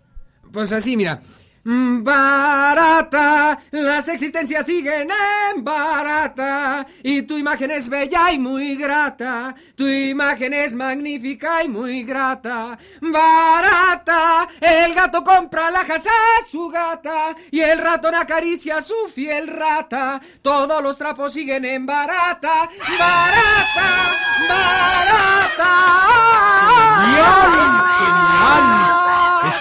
Pues 0.51 0.71
así, 0.73 0.97
mira. 0.97 1.21
Mm, 1.63 2.03
Barata, 2.03 3.59
las 3.71 4.07
existencias 4.07 4.65
siguen 4.65 5.09
en 5.11 5.63
barata. 5.63 6.87
Y 7.03 7.23
tu 7.23 7.37
imagen 7.37 7.71
es 7.71 7.89
bella 7.89 8.31
y 8.31 8.39
muy 8.39 8.75
grata, 8.75 9.53
tu 9.75 9.85
imagen 9.85 10.53
es 10.53 10.73
magnífica 10.75 11.63
y 11.63 11.67
muy 11.67 12.03
grata. 12.03 12.77
Barata, 13.01 14.47
el 14.61 14.93
gato 14.93 15.23
compra 15.23 15.67
alhajas 15.67 16.07
a 16.07 16.45
su 16.49 16.69
gata. 16.69 17.35
Y 17.51 17.59
el 17.59 17.79
ratón 17.79 18.15
acaricia 18.15 18.77
a 18.77 18.81
su 18.81 18.95
fiel 19.13 19.47
rata. 19.47 20.21
Todos 20.41 20.81
los 20.81 20.97
trapos 20.97 21.33
siguen 21.33 21.65
en 21.65 21.85
barata, 21.85 22.69
barata, 22.97 24.15
barata. 24.47 25.39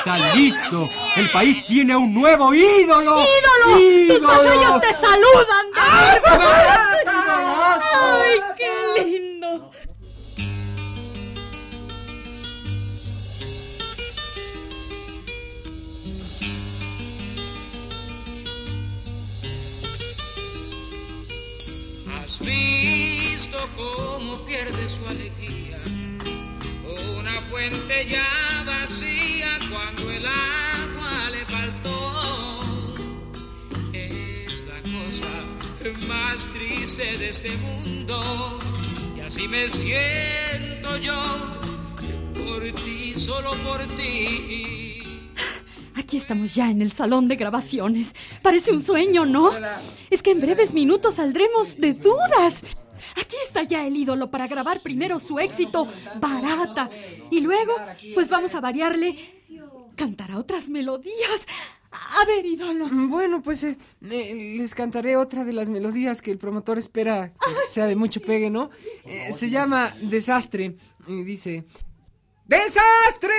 Está 0.08 0.34
listo. 0.34 0.88
El 1.16 1.30
país 1.30 1.66
tiene 1.66 1.94
un 1.94 2.14
nuevo 2.14 2.54
ídolo. 2.54 3.20
¡Ídolo! 3.20 4.14
¡Tus 4.14 4.26
vasallos 4.26 4.80
te 4.80 4.92
saludan! 4.94 5.66
barata! 6.34 7.80
¡Ay, 8.22 8.40
qué 8.56 9.04
lindo! 9.04 9.70
Has 22.16 22.40
visto 22.40 23.58
cómo 23.76 24.38
pierde 24.46 24.88
su 24.88 25.06
alegría. 25.06 25.37
Fuente 27.50 28.06
ya 28.08 28.64
vacía 28.66 29.58
cuando 29.70 30.10
el 30.10 30.24
agua 30.26 31.30
le 31.30 31.46
faltó. 31.46 32.94
Es 33.92 34.64
la 34.66 34.80
cosa 34.82 36.06
más 36.06 36.46
triste 36.48 37.16
de 37.18 37.28
este 37.30 37.56
mundo. 37.56 38.58
Y 39.16 39.20
así 39.20 39.48
me 39.48 39.68
siento 39.68 40.96
yo 40.98 41.20
por 42.34 42.62
ti, 42.82 43.14
solo 43.14 43.52
por 43.64 43.86
ti. 43.96 45.02
Aquí 45.94 46.16
estamos 46.16 46.54
ya 46.54 46.70
en 46.70 46.82
el 46.82 46.92
salón 46.92 47.28
de 47.28 47.36
grabaciones. 47.36 48.14
Parece 48.42 48.72
un 48.72 48.82
sueño, 48.82 49.24
¿no? 49.24 49.52
Es 50.10 50.22
que 50.22 50.30
en 50.30 50.40
breves 50.40 50.72
minutos 50.72 51.16
saldremos 51.16 51.76
de 51.78 51.92
dudas. 51.94 52.64
Aquí 53.20 53.36
está 53.46 53.62
ya 53.62 53.86
el 53.86 53.96
ídolo 53.96 54.30
para 54.30 54.46
grabar 54.46 54.80
primero 54.80 55.18
su 55.18 55.38
éxito, 55.38 55.88
Barata. 56.20 56.90
Y 57.30 57.40
luego, 57.40 57.72
pues 58.14 58.28
vamos 58.28 58.54
a 58.54 58.60
variarle. 58.60 59.16
Cantará 59.96 60.38
otras 60.38 60.68
melodías. 60.68 61.46
A 61.90 62.24
ver, 62.26 62.44
ídolo. 62.44 62.88
Bueno, 63.08 63.42
pues 63.42 63.62
eh, 63.64 63.78
eh, 64.02 64.54
les 64.58 64.74
cantaré 64.74 65.16
otra 65.16 65.44
de 65.44 65.52
las 65.52 65.68
melodías 65.68 66.20
que 66.20 66.30
el 66.30 66.38
promotor 66.38 66.78
espera 66.78 67.32
que 67.32 67.66
sea 67.66 67.86
de 67.86 67.96
mucho 67.96 68.20
pegue, 68.20 68.50
¿no? 68.50 68.70
Eh, 69.04 69.32
se 69.32 69.50
llama 69.50 69.94
Desastre 70.02 70.76
y 71.06 71.22
dice... 71.22 71.64
¡Desastre! 72.48 73.34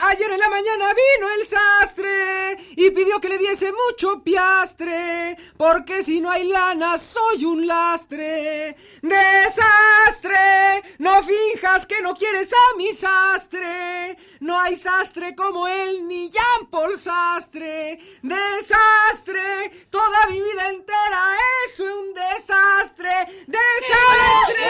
Ayer 0.00 0.30
en 0.30 0.38
la 0.38 0.48
mañana 0.48 0.86
vino 0.94 1.28
el 1.38 1.46
sastre 1.46 2.56
y 2.70 2.90
pidió 2.90 3.20
que 3.20 3.28
le 3.28 3.36
diese 3.36 3.70
mucho 3.70 4.22
piastre, 4.22 5.36
porque 5.58 6.02
si 6.02 6.22
no 6.22 6.30
hay 6.30 6.44
lana 6.44 6.96
soy 6.96 7.44
un 7.44 7.66
lastre. 7.66 8.74
¡Desastre! 9.02 10.82
No 11.00 11.22
finjas 11.22 11.86
que 11.86 12.00
no 12.00 12.14
quieres 12.14 12.50
a 12.50 12.76
mi 12.78 12.94
sastre. 12.94 14.16
No 14.40 14.58
hay 14.58 14.76
sastre 14.76 15.34
como 15.34 15.68
él 15.68 16.08
ni 16.08 16.30
Jean 16.30 16.70
Paul 16.70 16.98
Sastre. 16.98 17.98
¡Desastre! 18.22 19.86
Toda 19.90 20.28
mi 20.28 20.40
vida 20.40 20.70
entera 20.70 21.36
es 21.66 21.80
un 21.80 22.14
desastre. 22.14 23.10
¡Desastre! 23.46 24.64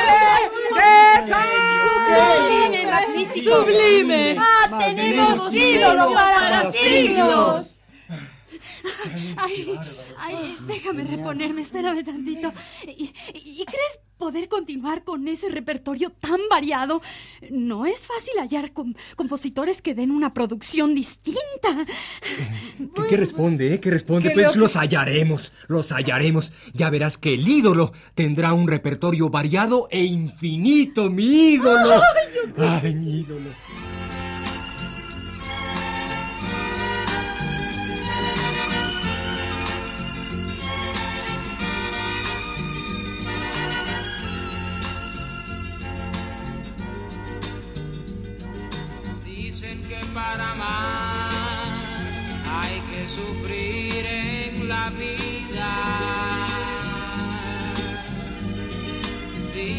Sublime, 0.75 1.21
¡Desastre! 1.21 1.77
Sublime. 3.77 4.37
¡Ah, 4.39 4.79
tenemos 4.79 5.53
ídolo 5.55 6.13
para 6.15 6.73
siglos! 6.73 7.73
Ay, 9.37 9.79
ay, 10.19 10.57
déjame 10.67 11.05
reponerme, 11.05 11.63
espérame 11.63 12.05
tantito. 12.05 12.53
¿Y, 12.87 13.13
y- 13.35 13.63
y 13.63 13.65
crees 13.65 13.99
poder 14.19 14.49
continuar 14.49 15.05
con 15.05 15.29
ese 15.29 15.49
repertorio 15.49 16.11
tan 16.11 16.41
variado? 16.51 17.03
No 17.51 17.87
es 17.87 18.01
fácil 18.07 18.35
hallar 18.39 18.73
com- 18.73 18.95
compositores 19.17 19.83
que 19.83 19.95
den 19.95 20.11
una 20.11 20.33
producción 20.35 20.95
distinta. 20.95 21.87
¿Qué, 22.95 23.03
qué 23.09 23.17
responde, 23.17 23.75
eh? 23.75 23.81
¿Qué 23.81 23.91
responde? 23.91 24.31
Pues 24.31 24.53
que- 24.53 24.59
los 24.59 24.77
hallaremos, 24.77 25.53
los 25.69 25.93
hallaremos. 25.93 26.53
Ya 26.75 26.91
verás 26.91 27.19
que 27.19 27.35
el 27.35 27.47
ídolo 27.47 27.93
tendrá 28.15 28.53
un 28.53 28.69
repertorio 28.69 29.29
variado 29.29 29.89
e 29.91 30.05
infinito, 30.05 31.11
mi 31.11 31.53
ídolo. 31.55 32.01
Ay, 32.59 32.95
mi 32.95 33.21
ídolo. 33.21 33.51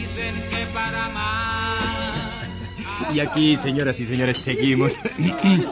Dicen 0.08 0.36
que 0.50 0.66
para 0.74 1.08
amar 1.08 2.48
Y 3.14 3.20
aquí, 3.20 3.58
señoras 3.58 4.00
y 4.00 4.06
señores, 4.06 4.38
seguimos 4.38 4.96
en 5.18 5.66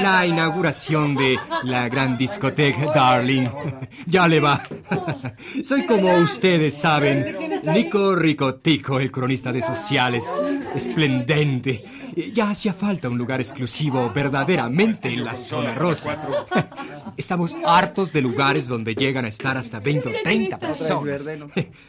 la 0.00 0.24
inauguración 0.24 1.16
de 1.16 1.36
la 1.64 1.88
gran 1.88 2.16
discoteca 2.16 2.92
Darling. 2.94 3.48
Ya 4.06 4.28
le 4.28 4.38
va. 4.38 4.62
Soy 5.64 5.86
como 5.86 6.14
ustedes 6.18 6.74
saben, 6.74 7.36
Nico 7.64 8.14
Ricotico, 8.14 9.00
el 9.00 9.10
cronista 9.10 9.50
de 9.50 9.60
sociales, 9.60 10.24
esplendente. 10.72 11.84
Ya 12.32 12.50
hacía 12.50 12.72
falta 12.72 13.08
un 13.08 13.18
lugar 13.18 13.40
exclusivo 13.40 14.10
verdaderamente 14.14 15.08
en 15.08 15.24
la 15.24 15.34
zona 15.34 15.74
rosa. 15.74 16.18
Estamos 17.16 17.56
hartos 17.64 18.12
de 18.12 18.20
lugares 18.20 18.68
donde 18.68 18.94
llegan 18.94 19.24
a 19.24 19.28
estar 19.28 19.56
hasta 19.56 19.80
20 19.80 20.08
o 20.08 20.12
30 20.22 20.58
personas. 20.58 21.28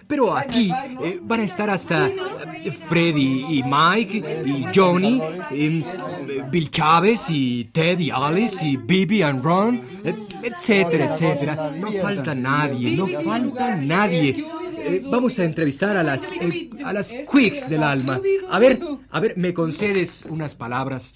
Pero 0.07 0.35
aquí 0.35 0.71
eh, 1.03 1.19
van 1.21 1.39
a 1.41 1.43
estar 1.43 1.69
hasta 1.69 2.07
eh, 2.07 2.71
Freddy 2.87 3.45
y 3.49 3.63
Mike 3.63 4.43
y 4.45 4.65
Johnny, 4.73 5.21
y, 5.51 5.83
eh, 5.83 6.43
Bill 6.49 6.69
Chávez 6.69 7.29
y 7.29 7.65
Ted 7.65 7.99
y 7.99 8.09
Alice 8.11 8.65
y 8.65 8.77
Bibi 8.77 9.21
and 9.21 9.43
Ron, 9.43 9.81
eh, 10.03 10.15
etcétera, 10.43 11.05
etcétera. 11.05 11.71
No 11.77 11.91
falta 11.93 12.35
nadie, 12.35 12.95
no 12.95 13.07
falta 13.07 13.75
nadie. 13.75 14.45
Eh, 14.83 15.01
vamos 15.05 15.37
a 15.39 15.43
entrevistar 15.43 15.95
a 15.95 16.03
las 16.03 16.31
eh, 16.33 16.69
a 16.83 16.93
las 16.93 17.13
quicks 17.31 17.69
del 17.69 17.83
alma. 17.83 18.19
A 18.49 18.59
ver, 18.59 18.79
a 19.09 19.19
ver, 19.19 19.37
¿me 19.37 19.53
concedes 19.53 20.25
unas 20.27 20.55
palabras? 20.55 21.15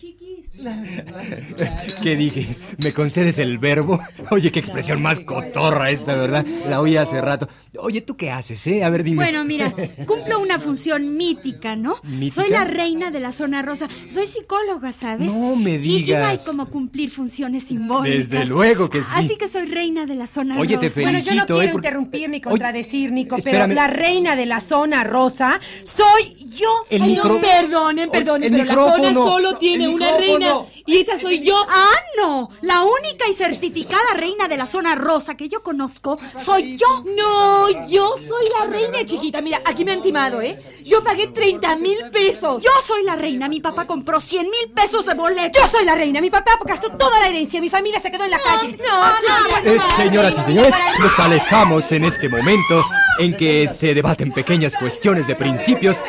¿Qué 2.01 2.15
dije? 2.15 2.57
¿Me 2.77 2.93
concedes 2.93 3.37
el 3.39 3.57
verbo? 3.57 3.99
Oye, 4.31 4.51
qué 4.51 4.59
expresión 4.59 5.01
más 5.01 5.19
cotorra 5.19 5.89
esta, 5.91 6.15
¿verdad? 6.15 6.45
La 6.69 6.81
oí 6.81 6.97
hace 6.97 7.21
rato. 7.21 7.47
Oye, 7.77 8.01
¿tú 8.01 8.15
qué 8.15 8.31
haces, 8.31 8.65
eh? 8.67 8.83
A 8.83 8.89
ver, 8.89 9.03
dime. 9.03 9.17
Bueno, 9.17 9.43
mira, 9.43 9.73
cumplo 10.05 10.39
una 10.39 10.59
función 10.59 11.17
mítica, 11.17 11.75
¿no? 11.75 11.95
¿Mítica? 12.03 12.41
Soy 12.43 12.51
la 12.51 12.63
reina 12.63 13.11
de 13.11 13.19
la 13.19 13.31
zona 13.31 13.61
rosa. 13.61 13.87
Soy 14.11 14.27
psicóloga, 14.27 14.91
¿sabes? 14.91 15.33
No 15.33 15.55
me 15.55 15.71
Y- 15.75 15.75
Y, 15.75 16.03
no 16.11 16.17
hay 16.17 16.31
digas. 16.37 16.45
como 16.45 16.67
cumplir 16.69 17.09
funciones 17.11 17.63
simbólicas. 17.63 18.29
Desde 18.29 18.45
luego 18.45 18.89
que 18.89 19.03
sí. 19.03 19.09
Así 19.13 19.35
que 19.37 19.47
soy 19.49 19.65
reina 19.65 20.05
de 20.05 20.15
la 20.15 20.27
zona 20.27 20.57
Oye, 20.59 20.77
te 20.77 20.87
rosa. 20.87 21.01
Bueno, 21.01 21.19
yo 21.19 21.23
no 21.25 21.25
Felicito, 21.25 21.45
quiero 21.53 21.61
eh, 21.61 21.71
porque- 21.73 21.87
interrumpir 21.87 22.29
ni 22.29 22.41
contradecir, 22.41 23.11
Nico, 23.11 23.35
pero 23.43 23.49
espérame. 23.49 23.73
la 23.75 23.87
reina 23.87 24.35
de 24.35 24.45
la 24.45 24.61
zona 24.61 25.03
rosa 25.03 25.59
soy 25.83 26.47
yo. 26.49 26.69
El 26.89 27.01
Ay, 27.03 27.09
micro- 27.15 27.33
no, 27.35 27.41
perdonen, 27.41 28.09
perdonen, 28.09 28.53
el 28.53 28.65
pero 28.67 28.85
la 28.85 28.91
zona 28.95 29.13
solo 29.13 29.57
tiene 29.57 29.87
una 29.89 30.17
micrófono. 30.17 30.54
Y 30.85 30.97
esa 30.97 31.17
soy 31.17 31.41
yo. 31.41 31.55
Ah, 31.67 31.95
no. 32.17 32.49
La 32.61 32.81
única 32.81 33.27
y 33.29 33.33
certificada 33.33 34.13
reina 34.15 34.47
de 34.47 34.57
la 34.57 34.65
zona 34.65 34.95
rosa 34.95 35.35
que 35.35 35.49
yo 35.49 35.61
conozco 35.61 36.17
soy 36.43 36.77
yo. 36.77 37.03
No, 37.05 37.87
yo 37.87 38.15
soy 38.17 38.45
la 38.59 38.65
reina, 38.65 39.05
chiquita. 39.05 39.41
Mira, 39.41 39.61
aquí 39.65 39.85
me 39.85 39.91
han 39.91 40.01
timado, 40.01 40.41
¿eh? 40.41 40.59
Yo 40.83 41.03
pagué 41.03 41.27
30 41.27 41.75
mil 41.77 41.97
pesos. 42.11 42.63
Yo 42.63 42.71
soy 42.85 43.03
la 43.03 43.15
reina. 43.15 43.47
Mi 43.49 43.59
papá 43.59 43.85
compró 43.85 44.19
100 44.19 44.43
mil 44.43 44.71
pesos 44.73 45.05
de 45.05 45.13
boletos. 45.13 45.61
Yo 45.61 45.67
soy 45.67 45.85
la 45.85 45.95
reina. 45.95 46.21
Mi 46.21 46.29
papá 46.29 46.59
gastó 46.65 46.91
toda 46.91 47.19
la 47.19 47.27
herencia. 47.27 47.59
Mi 47.61 47.69
familia 47.69 47.99
se 47.99 48.11
quedó 48.11 48.25
en 48.25 48.31
la 48.31 48.39
calle. 48.39 48.77
No. 48.77 49.71
Eh, 49.71 49.77
señoras 49.95 50.37
y 50.37 50.43
señores, 50.43 50.73
nos 50.99 51.19
alejamos 51.19 51.91
en 51.91 52.05
este 52.05 52.29
momento 52.29 52.85
en 53.19 53.35
que 53.35 53.67
se 53.67 53.93
debaten 53.93 54.31
pequeñas 54.31 54.75
cuestiones 54.75 55.27
de 55.27 55.35
principios. 55.35 56.01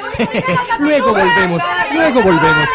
luego 0.79 1.13
volvemos, 1.13 1.63
luego 1.93 2.23
volvemos. 2.23 2.69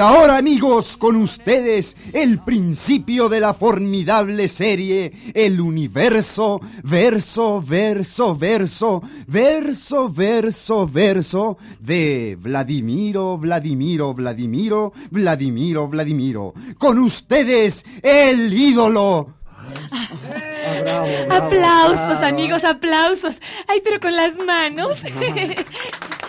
Ahora 0.00 0.38
amigos, 0.38 0.96
con 0.96 1.16
ustedes 1.16 1.96
el 2.12 2.38
principio 2.38 3.28
de 3.28 3.40
la 3.40 3.52
formidable 3.52 4.48
serie 4.48 5.12
El 5.34 5.60
universo, 5.60 6.60
verso, 6.82 7.62
verso, 7.62 8.34
verso, 8.34 9.02
verso, 9.26 10.08
verso, 10.08 10.86
verso 10.86 11.58
de 11.78 12.38
Vladimiro, 12.40 13.36
Vladimiro, 13.38 14.14
Vladimiro, 14.14 14.92
Vladimiro, 15.10 15.88
Vladimiro. 15.88 16.54
Con 16.78 16.98
ustedes 16.98 17.84
el 18.02 18.52
ídolo. 18.52 19.34
Aplausos, 21.30 22.22
amigos, 22.22 22.64
aplausos. 22.64 23.36
Ay, 23.68 23.80
pero 23.84 24.00
con 24.00 24.16
las 24.16 24.36
manos. 24.36 24.98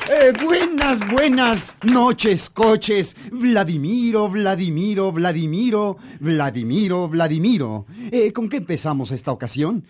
Eh, 0.10 0.34
buenas, 0.44 1.08
buenas 1.10 1.76
noches, 1.84 2.50
coches. 2.50 3.16
Vladimiro, 3.32 4.28
Vladimiro, 4.30 5.12
Vladimiro, 5.12 5.98
Vladimiro, 6.20 7.08
Vladimiro. 7.08 7.86
Eh, 8.12 8.34
¿Con 8.34 8.50
qué 8.50 8.58
empezamos 8.58 9.12
esta 9.12 9.32
ocasión? 9.32 9.86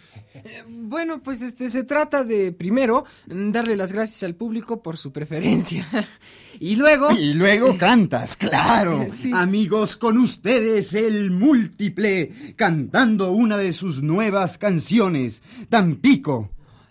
Bueno, 0.67 1.24
pues 1.24 1.41
este 1.41 1.69
se 1.69 1.84
trata 1.84 2.24
de 2.24 2.52
primero 2.52 3.06
darle 3.26 3.76
las 3.76 3.93
gracias 3.93 4.24
al 4.24 4.36
público 4.36 4.82
por 4.82 4.97
su 4.97 5.12
preferencia. 5.12 5.88
y 6.60 6.76
luego 6.76 7.12
Y 7.12 7.34
luego 7.34 7.78
cantas, 7.78 8.36
claro. 8.36 9.06
Sí. 9.12 9.32
Amigos, 9.34 9.95
con 9.95 10.17
ustedes 10.17 10.93
el 10.93 11.32
múltiple, 11.32 12.54
cantando 12.56 13.32
una 13.32 13.58
de 13.58 13.74
sus 13.74 14.02
nuevas 14.04 14.58
canciones. 14.58 15.41
Tampico, 15.69 16.50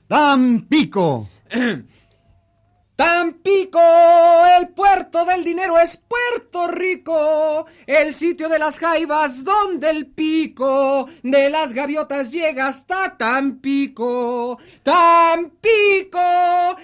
Tampico. 0.08 1.28
Tampico, 3.00 3.80
el 4.58 4.68
puerto 4.68 5.24
del 5.24 5.42
dinero 5.42 5.78
es 5.78 5.96
Puerto 5.96 6.68
Rico, 6.68 7.64
el 7.86 8.12
sitio 8.12 8.50
de 8.50 8.58
las 8.58 8.78
jaivas 8.78 9.42
donde 9.42 9.88
el 9.88 10.06
pico 10.08 11.08
de 11.22 11.48
las 11.48 11.72
gaviotas 11.72 12.30
llega 12.30 12.66
hasta 12.66 13.16
Tampico. 13.16 14.58
Tampico, 14.82 16.20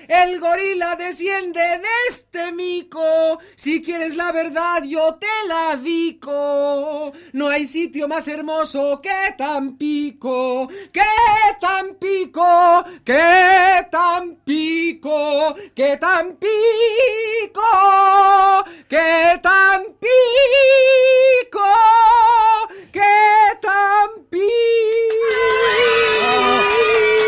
el 0.08 0.40
gorila 0.40 0.96
desciende 0.96 1.60
de 1.60 1.88
este 2.08 2.50
mico, 2.50 3.38
si 3.54 3.82
quieres 3.82 4.16
la 4.16 4.32
verdad 4.32 4.84
yo 4.84 5.16
te 5.16 5.26
la 5.46 5.76
dico. 5.76 7.12
No 7.34 7.48
hay 7.48 7.66
sitio 7.66 8.08
más 8.08 8.26
hermoso 8.26 9.02
que 9.02 9.34
Tampico, 9.36 10.66
que 10.90 11.02
Tampico, 11.60 12.86
que 13.04 13.86
Tampico, 13.90 15.54
que 15.74 15.98
Tampico, 15.98 16.05
que 18.88 19.40
Tampico. 19.42 20.06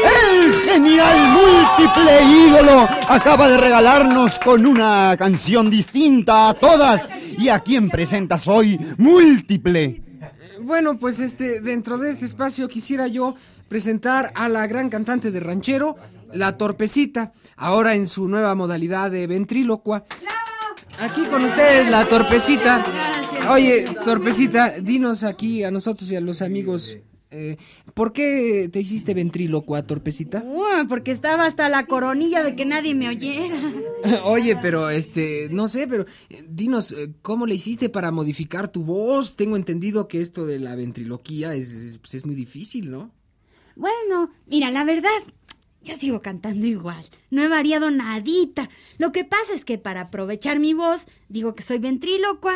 El 0.05 0.53
genial 0.65 1.19
múltiple 1.33 2.23
ídolo 2.23 2.89
acaba 3.09 3.49
de 3.49 3.59
regalarnos 3.59 4.39
con 4.39 4.67
una 4.67 5.17
canción 5.19 5.71
distinta 5.71 6.49
a 6.49 6.55
todas. 6.55 7.09
¿Y 7.37 7.49
a 7.49 7.61
quién 7.61 7.89
presentas 7.89 8.49
hoy? 8.49 8.79
Múltiple. 8.99 10.03
Bueno, 10.61 10.99
pues 10.99 11.21
este, 11.21 11.61
dentro 11.61 11.99
de 11.99 12.11
este 12.11 12.25
espacio 12.25 12.69
quisiera 12.69 13.07
yo 13.07 13.35
presentar 13.69 14.33
a 14.35 14.49
la 14.49 14.67
gran 14.67 14.89
cantante 14.89 15.31
de 15.31 15.41
ranchero, 15.41 15.97
La 16.33 16.57
Torpecita, 16.57 17.33
ahora 17.57 17.95
en 17.95 18.07
su 18.07 18.29
nueva 18.29 18.55
modalidad 18.55 19.11
de 19.11 19.27
ventrílocua. 19.27 20.05
Aquí 20.99 21.25
con 21.27 21.45
ustedes, 21.45 21.91
La 21.91 22.07
Torpecita. 22.09 22.85
Oye, 23.51 23.87
Torpecita, 24.05 24.81
dinos 24.81 25.25
aquí 25.25 25.63
a 25.63 25.71
nosotros 25.71 26.11
y 26.11 26.17
a 26.17 26.21
los 26.21 26.43
amigos, 26.43 26.99
eh, 27.31 27.57
¿por 27.95 28.13
qué 28.13 28.69
te 28.73 28.81
hiciste 28.81 29.15
ventrílocua, 29.15 29.87
Torpecita? 29.87 30.43
Uh, 30.45 30.87
porque 30.89 31.13
estaba 31.13 31.47
hasta 31.47 31.69
la 31.69 31.87
coronilla 31.87 32.43
de 32.43 32.57
que 32.57 32.65
nadie 32.65 32.95
me 32.95 33.09
oyera. 33.09 33.73
Oye, 34.25 34.57
pero 34.61 34.91
este, 34.91 35.49
no 35.51 35.69
sé, 35.69 35.87
pero 35.87 36.05
eh, 36.31 36.45
dinos, 36.49 36.93
eh, 36.93 37.13
¿cómo 37.23 37.47
le 37.47 37.55
hiciste 37.55 37.89
para 37.89 38.11
modificar 38.11 38.69
tu 38.69 38.85
voz? 38.85 39.37
Tengo 39.37 39.57
entendido 39.57 40.09
que 40.09 40.21
esto 40.21 40.47
de 40.47 40.59
la 40.59 40.75
ventriloquía 40.75 41.55
es, 41.55 41.73
es, 41.73 41.99
pues, 41.99 42.15
es 42.15 42.27
muy 42.27 42.35
difícil, 42.35 42.91
¿no? 42.91 43.13
Bueno, 43.77 44.31
mira, 44.47 44.71
la 44.73 44.85
verdad, 44.85 45.11
ya 45.83 45.97
sigo 45.97 46.21
cantando 46.23 46.67
igual. 46.67 47.05
No 47.31 47.43
he 47.43 47.49
variado 47.49 47.91
nadita. 47.91 48.69
Lo 48.99 49.13
que 49.13 49.25
pasa 49.25 49.55
es 49.55 49.65
que 49.65 49.79
para 49.79 50.03
aprovechar 50.03 50.59
mi 50.59 50.75
voz, 50.75 51.07
digo 51.29 51.55
que 51.55 51.63
soy 51.63 51.79
ventrílocua. 51.79 52.55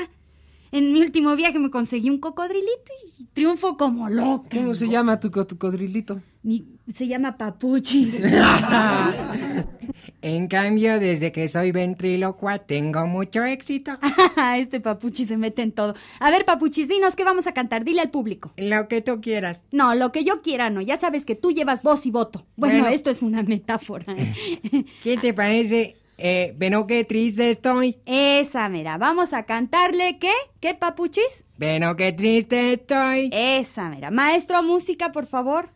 En 0.70 0.92
mi 0.92 1.00
último 1.02 1.36
viaje 1.36 1.58
me 1.58 1.70
conseguí 1.70 2.08
un 2.08 2.18
cocodrilito 2.18 2.92
y 3.18 3.24
triunfo 3.34 3.76
como 3.76 4.08
loca. 4.08 4.48
¿Cómo 4.56 4.74
se 4.74 4.88
llama 4.88 5.20
tu 5.20 5.30
cocodrilito? 5.30 6.20
Mi- 6.42 6.64
se 6.94 7.06
llama 7.06 7.36
Papuchis. 7.36 8.14
En 10.22 10.46
cambio, 10.46 11.00
desde 11.00 11.32
que 11.32 11.48
soy 11.48 11.72
ventrílocua, 11.72 12.58
tengo 12.60 13.06
mucho 13.06 13.44
éxito. 13.44 13.98
este 14.56 14.80
Papuchis 14.80 15.26
se 15.26 15.36
mete 15.36 15.62
en 15.62 15.72
todo. 15.72 15.94
A 16.20 16.30
ver, 16.30 16.44
Papuchis, 16.44 16.86
dinos 16.88 17.16
qué 17.16 17.24
vamos 17.24 17.48
a 17.48 17.52
cantar. 17.52 17.84
Dile 17.84 18.02
al 18.02 18.10
público. 18.10 18.52
Lo 18.56 18.86
que 18.86 19.00
tú 19.00 19.20
quieras. 19.20 19.64
No, 19.72 19.96
lo 19.96 20.12
que 20.12 20.22
yo 20.22 20.40
quiera 20.40 20.70
no. 20.70 20.80
Ya 20.80 20.96
sabes 20.96 21.24
que 21.24 21.34
tú 21.34 21.50
llevas 21.50 21.82
voz 21.82 22.06
y 22.06 22.12
voto. 22.12 22.46
Bueno, 22.56 22.80
Bueno. 22.82 22.94
esto 22.94 23.10
es 23.10 23.22
una 23.22 23.42
metáfora. 23.42 24.06
¿Qué 25.02 25.16
te 25.16 25.34
parece? 25.34 25.96
Eh, 26.18 26.54
¿Veno 26.56 26.86
qué 26.86 27.02
triste 27.02 27.50
estoy? 27.50 27.98
Esa, 28.06 28.68
mira. 28.68 28.98
Vamos 28.98 29.32
a 29.32 29.42
cantarle, 29.42 30.18
¿qué? 30.20 30.30
¿Qué, 30.60 30.74
Papuchis? 30.74 31.44
¿Veno 31.58 31.96
qué 31.96 32.12
triste 32.12 32.74
estoy? 32.74 33.28
Esa, 33.32 33.88
mira. 33.88 34.12
Maestro, 34.12 34.62
música, 34.62 35.10
por 35.10 35.26
favor. 35.26 35.70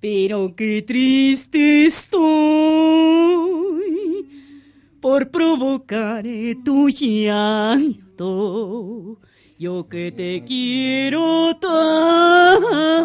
Pero 0.00 0.54
qué 0.56 0.80
triste 0.80 1.84
estoy 1.84 2.20
por 4.98 5.30
provocar 5.30 6.24
tu 6.64 6.88
llanto. 6.88 8.20
Yo 9.58 9.86
que 9.90 10.10
te 10.10 10.42
quiero 10.42 11.54
tanto, 11.60 12.96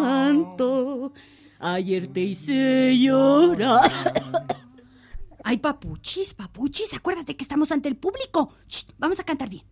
ayer 1.58 2.08
te 2.08 2.20
hice 2.20 2.96
llorar. 2.96 3.92
Ay, 5.44 5.58
papuchis, 5.58 6.32
papuchis, 6.32 6.94
acuérdate 6.94 7.36
que 7.36 7.44
estamos 7.44 7.70
ante 7.72 7.90
el 7.90 7.96
público. 7.96 8.54
Vamos 8.96 9.20
a 9.20 9.24
cantar 9.24 9.50
bien. 9.50 9.64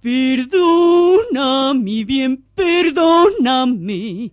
Perdona, 0.00 1.74
mi 1.74 2.04
bien, 2.04 2.42
perdóname. 2.54 4.32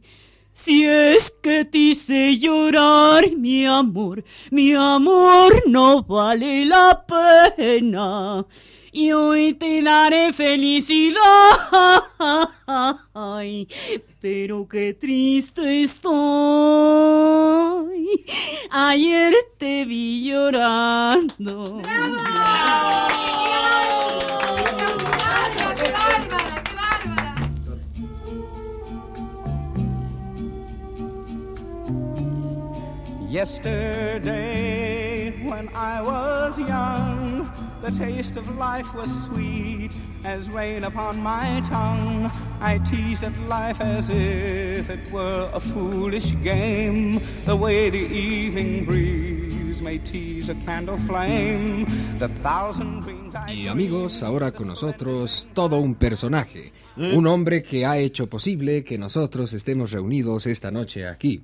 Si 0.58 0.84
es 0.86 1.32
que 1.44 1.66
te 1.66 1.78
hice 1.78 2.36
llorar, 2.40 3.24
mi 3.38 3.64
amor, 3.68 4.24
mi 4.50 4.74
amor 4.74 5.54
no 5.68 6.02
vale 6.02 6.66
la 6.66 7.06
pena. 7.06 8.44
Y 8.92 9.12
hoy 9.12 9.54
te 9.54 9.84
daré 9.84 10.34
felicidad. 10.34 11.22
Pero 14.20 14.68
qué 14.68 14.96
triste 14.96 15.84
estoy. 15.84 16.18
Ayer 18.72 19.36
te 19.60 19.86
vi 19.86 20.28
llorando. 20.28 21.84
Yesterday, 33.38 35.30
when 35.44 35.70
I 35.76 36.02
was 36.02 36.58
young, 36.58 37.48
the 37.84 37.92
taste 37.92 38.36
of 38.36 38.58
life 38.58 38.92
was 38.96 39.12
sweet 39.26 39.92
as 40.24 40.50
rain 40.50 40.84
upon 40.84 41.22
my 41.22 41.62
tongue. 41.62 42.32
I 42.60 42.80
teased 42.80 43.24
at 43.24 43.38
life 43.48 43.80
as 43.80 44.10
if 44.10 44.90
it 44.90 45.12
were 45.12 45.52
a 45.54 45.60
foolish 45.60 46.34
game, 46.42 47.22
the 47.46 47.56
way 47.56 47.92
the 47.92 48.08
evening 48.12 48.86
breeze 48.86 49.84
may 49.84 50.00
tease 50.00 50.50
a 50.50 50.56
candle 50.66 50.98
flame. 51.06 51.86
The 52.18 52.30
thousand 52.42 53.04
dreams 53.04 53.36
I 53.36 53.52
Y 53.54 53.68
amigos, 53.68 54.24
ahora 54.24 54.52
con 54.52 54.66
nosotros 54.70 55.48
todo 55.54 55.78
un 55.78 55.94
personaje, 55.94 56.74
un 56.96 57.28
hombre 57.28 57.62
que 57.62 57.86
ha 57.86 58.00
hecho 58.00 58.26
posible 58.28 58.84
que 58.84 58.98
nosotros 58.98 59.54
estemos 59.54 59.92
reunidos 59.92 60.48
esta 60.48 60.72
noche 60.72 61.08
aquí. 61.08 61.44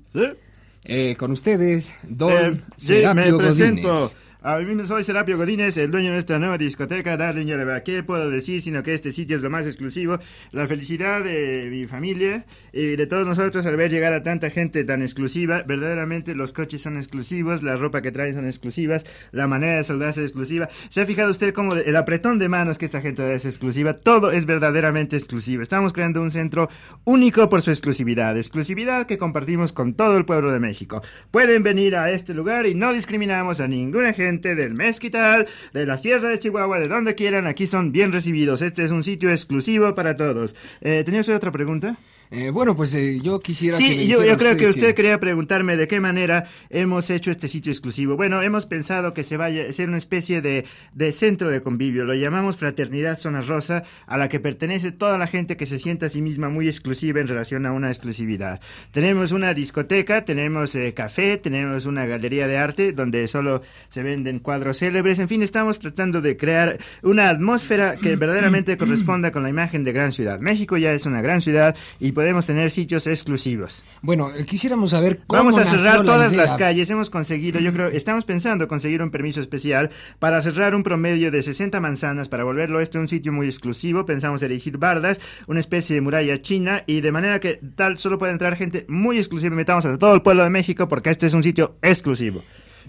Eh, 0.85 1.15
con 1.17 1.31
ustedes, 1.31 1.93
don 2.03 2.31
Eh, 2.31 2.61
sí, 2.77 2.87
Serapio 2.87 3.37
me 3.37 3.37
presento. 3.37 3.87
Godínez. 3.89 4.15
A 4.45 4.59
mí 4.59 4.85
soy 4.85 5.05
Serapio 5.05 5.37
Godínez, 5.37 5.77
el 5.77 5.89
dueño 5.89 6.11
de 6.11 6.17
esta 6.17 6.37
nueva 6.37 6.57
discoteca, 6.57 7.15
Darling 7.15 7.47
Yareba. 7.47 7.79
¿Qué 7.79 8.03
puedo 8.03 8.29
decir 8.29 8.61
sino 8.61 8.83
que 8.83 8.93
este 8.93 9.13
sitio 9.13 9.37
es 9.37 9.41
lo 9.41 9.49
más 9.49 9.65
exclusivo? 9.65 10.19
La 10.51 10.67
felicidad 10.67 11.23
de 11.23 11.69
mi 11.71 11.87
familia 11.87 12.45
y 12.73 12.97
de 12.97 13.07
todos 13.07 13.25
nosotros 13.25 13.65
al 13.65 13.77
ver 13.77 13.89
llegar 13.89 14.11
a 14.11 14.21
tanta 14.21 14.49
gente 14.49 14.83
tan 14.83 15.01
exclusiva. 15.01 15.63
Verdaderamente 15.65 16.35
los 16.35 16.51
coches 16.51 16.81
son 16.81 16.97
exclusivos, 16.97 17.63
la 17.63 17.77
ropa 17.77 18.01
que 18.01 18.11
traen 18.11 18.33
son 18.33 18.45
exclusivas, 18.45 19.05
la 19.31 19.47
manera 19.47 19.77
de 19.77 19.85
soldarse 19.85 20.19
es 20.19 20.31
exclusiva. 20.31 20.67
¿Se 20.89 20.99
ha 20.99 21.05
fijado 21.05 21.31
usted 21.31 21.53
cómo 21.53 21.75
el 21.75 21.95
apretón 21.95 22.37
de 22.37 22.49
manos 22.49 22.77
que 22.77 22.83
esta 22.83 22.99
gente 22.99 23.33
es 23.33 23.45
exclusiva? 23.45 23.93
Todo 23.93 24.29
es 24.29 24.45
verdaderamente 24.45 25.15
exclusivo. 25.15 25.63
Estamos 25.63 25.93
creando 25.93 26.21
un 26.21 26.31
centro 26.31 26.67
único 27.05 27.47
por 27.47 27.61
su 27.61 27.71
exclusividad. 27.71 28.37
Exclusividad 28.37 29.05
que 29.05 29.17
compartimos 29.17 29.71
con 29.71 29.93
todo 29.93 30.17
el 30.17 30.25
pueblo 30.25 30.51
de 30.51 30.59
México. 30.59 31.01
Pueden 31.31 31.63
venir 31.63 31.95
a 31.95 32.11
este 32.11 32.33
lugar 32.33 32.65
y 32.65 32.75
no 32.75 32.91
discriminamos 32.91 33.61
a 33.61 33.69
ninguna 33.69 34.11
gente 34.11 34.32
del 34.41 34.73
Mezquital, 34.73 35.47
de 35.73 35.85
la 35.85 35.97
Sierra 35.97 36.29
de 36.29 36.39
Chihuahua, 36.39 36.79
de 36.79 36.87
donde 36.87 37.15
quieran. 37.15 37.47
Aquí 37.47 37.67
son 37.67 37.91
bien 37.91 38.11
recibidos. 38.11 38.61
Este 38.61 38.83
es 38.83 38.91
un 38.91 39.03
sitio 39.03 39.31
exclusivo 39.31 39.93
para 39.95 40.17
todos. 40.17 40.55
Eh, 40.81 41.03
¿Tenía 41.05 41.21
usted 41.21 41.35
otra 41.35 41.51
pregunta? 41.51 41.97
Eh, 42.35 42.49
bueno, 42.49 42.75
pues 42.75 42.95
eh, 42.95 43.19
yo 43.21 43.39
quisiera 43.39 43.77
Sí, 43.77 44.07
yo, 44.07 44.17
creo 44.39 44.57
que 44.57 44.67
usted 44.67 44.95
quería 44.95 45.19
preguntarme 45.19 45.77
de 45.77 45.87
qué 45.87 45.99
manera 45.99 46.47
hemos 46.71 47.11
hecho 47.11 47.29
este 47.29 47.47
sitio 47.47 47.71
exclusivo. 47.71 48.15
Bueno, 48.15 48.41
hemos 48.41 48.65
pensado 48.65 49.13
que 49.13 49.21
se 49.21 49.37
vaya 49.37 49.69
a 49.69 49.71
ser 49.71 49.87
una 49.87 49.99
especie 49.99 50.41
de, 50.41 50.65
de 50.93 51.11
centro 51.11 51.51
de 51.51 51.61
convivio. 51.61 52.05
Lo 52.05 52.15
llamamos 52.15 52.57
Fraternidad 52.57 53.19
Zona 53.19 53.41
Rosa, 53.41 53.83
a 54.07 54.17
la 54.17 54.29
que 54.29 54.39
pertenece 54.39 54.91
toda 54.91 55.19
la 55.19 55.27
gente 55.27 55.57
que 55.57 55.67
se 55.67 55.77
sienta 55.77 56.07
a 56.07 56.09
sí 56.09 56.23
misma 56.23 56.49
muy 56.49 56.67
exclusiva 56.67 57.19
en 57.19 57.27
relación 57.27 57.67
a 57.67 57.71
una 57.71 57.89
exclusividad. 57.89 58.59
Tenemos 58.89 59.31
una 59.31 59.53
discoteca, 59.53 60.25
tenemos 60.25 60.73
eh, 60.73 60.91
café, 60.95 61.37
tenemos 61.37 61.85
una 61.85 62.07
galería 62.07 62.47
de 62.47 62.57
arte 62.57 62.93
donde 62.93 63.27
solo 63.27 63.61
se 63.89 64.01
venden 64.01 64.39
cuadros 64.39 64.79
célebres. 64.79 65.19
En 65.19 65.29
fin, 65.29 65.43
estamos 65.43 65.77
tratando 65.77 66.19
de 66.19 66.35
crear 66.35 66.79
una 67.03 67.29
atmósfera 67.29 67.97
que 67.97 68.15
verdaderamente 68.15 68.75
corresponda 68.75 69.31
con 69.31 69.43
la 69.43 69.49
imagen 69.49 69.83
de 69.83 69.91
gran 69.91 70.11
ciudad. 70.11 70.39
México 70.39 70.77
ya 70.77 70.93
es 70.93 71.05
una 71.05 71.21
gran 71.21 71.39
ciudad 71.39 71.75
y 71.99 72.11
podemos 72.23 72.45
tener 72.45 72.71
sitios 72.71 73.05
exclusivos. 73.05 73.83
Bueno, 74.01 74.31
eh, 74.33 74.45
quisiéramos 74.45 74.91
saber 74.91 75.19
cómo 75.27 75.39
Vamos 75.43 75.57
a 75.57 75.65
cerrar 75.65 76.05
la 76.05 76.13
todas 76.13 76.31
idea. 76.31 76.43
las 76.43 76.55
calles. 76.55 76.89
Hemos 76.89 77.09
conseguido, 77.09 77.59
yo 77.59 77.73
creo, 77.73 77.89
estamos 77.89 78.23
pensando 78.23 78.69
conseguir 78.69 79.01
un 79.01 79.11
permiso 79.11 79.41
especial 79.41 79.89
para 80.19 80.41
cerrar 80.41 80.73
un 80.73 80.83
promedio 80.83 81.31
de 81.31 81.43
60 81.43 81.81
manzanas 81.81 82.29
para 82.29 82.45
volverlo 82.45 82.79
esto 82.79 82.97
un 82.97 83.09
sitio 83.09 83.33
muy 83.33 83.47
exclusivo. 83.47 84.05
Pensamos 84.05 84.41
erigir 84.41 84.77
bardas, 84.77 85.19
una 85.47 85.59
especie 85.59 85.95
de 85.95 86.01
muralla 86.01 86.41
china 86.41 86.85
y 86.87 87.01
de 87.01 87.11
manera 87.11 87.41
que 87.41 87.59
tal 87.75 87.97
solo 87.97 88.17
puede 88.17 88.31
entrar 88.31 88.55
gente 88.55 88.85
muy 88.87 89.17
exclusiva. 89.17 89.53
Metamos 89.53 89.85
a 89.85 89.97
todo 89.97 90.15
el 90.15 90.21
pueblo 90.21 90.45
de 90.45 90.49
México 90.49 90.87
porque 90.87 91.09
este 91.09 91.25
es 91.25 91.33
un 91.33 91.43
sitio 91.43 91.75
exclusivo. 91.81 92.41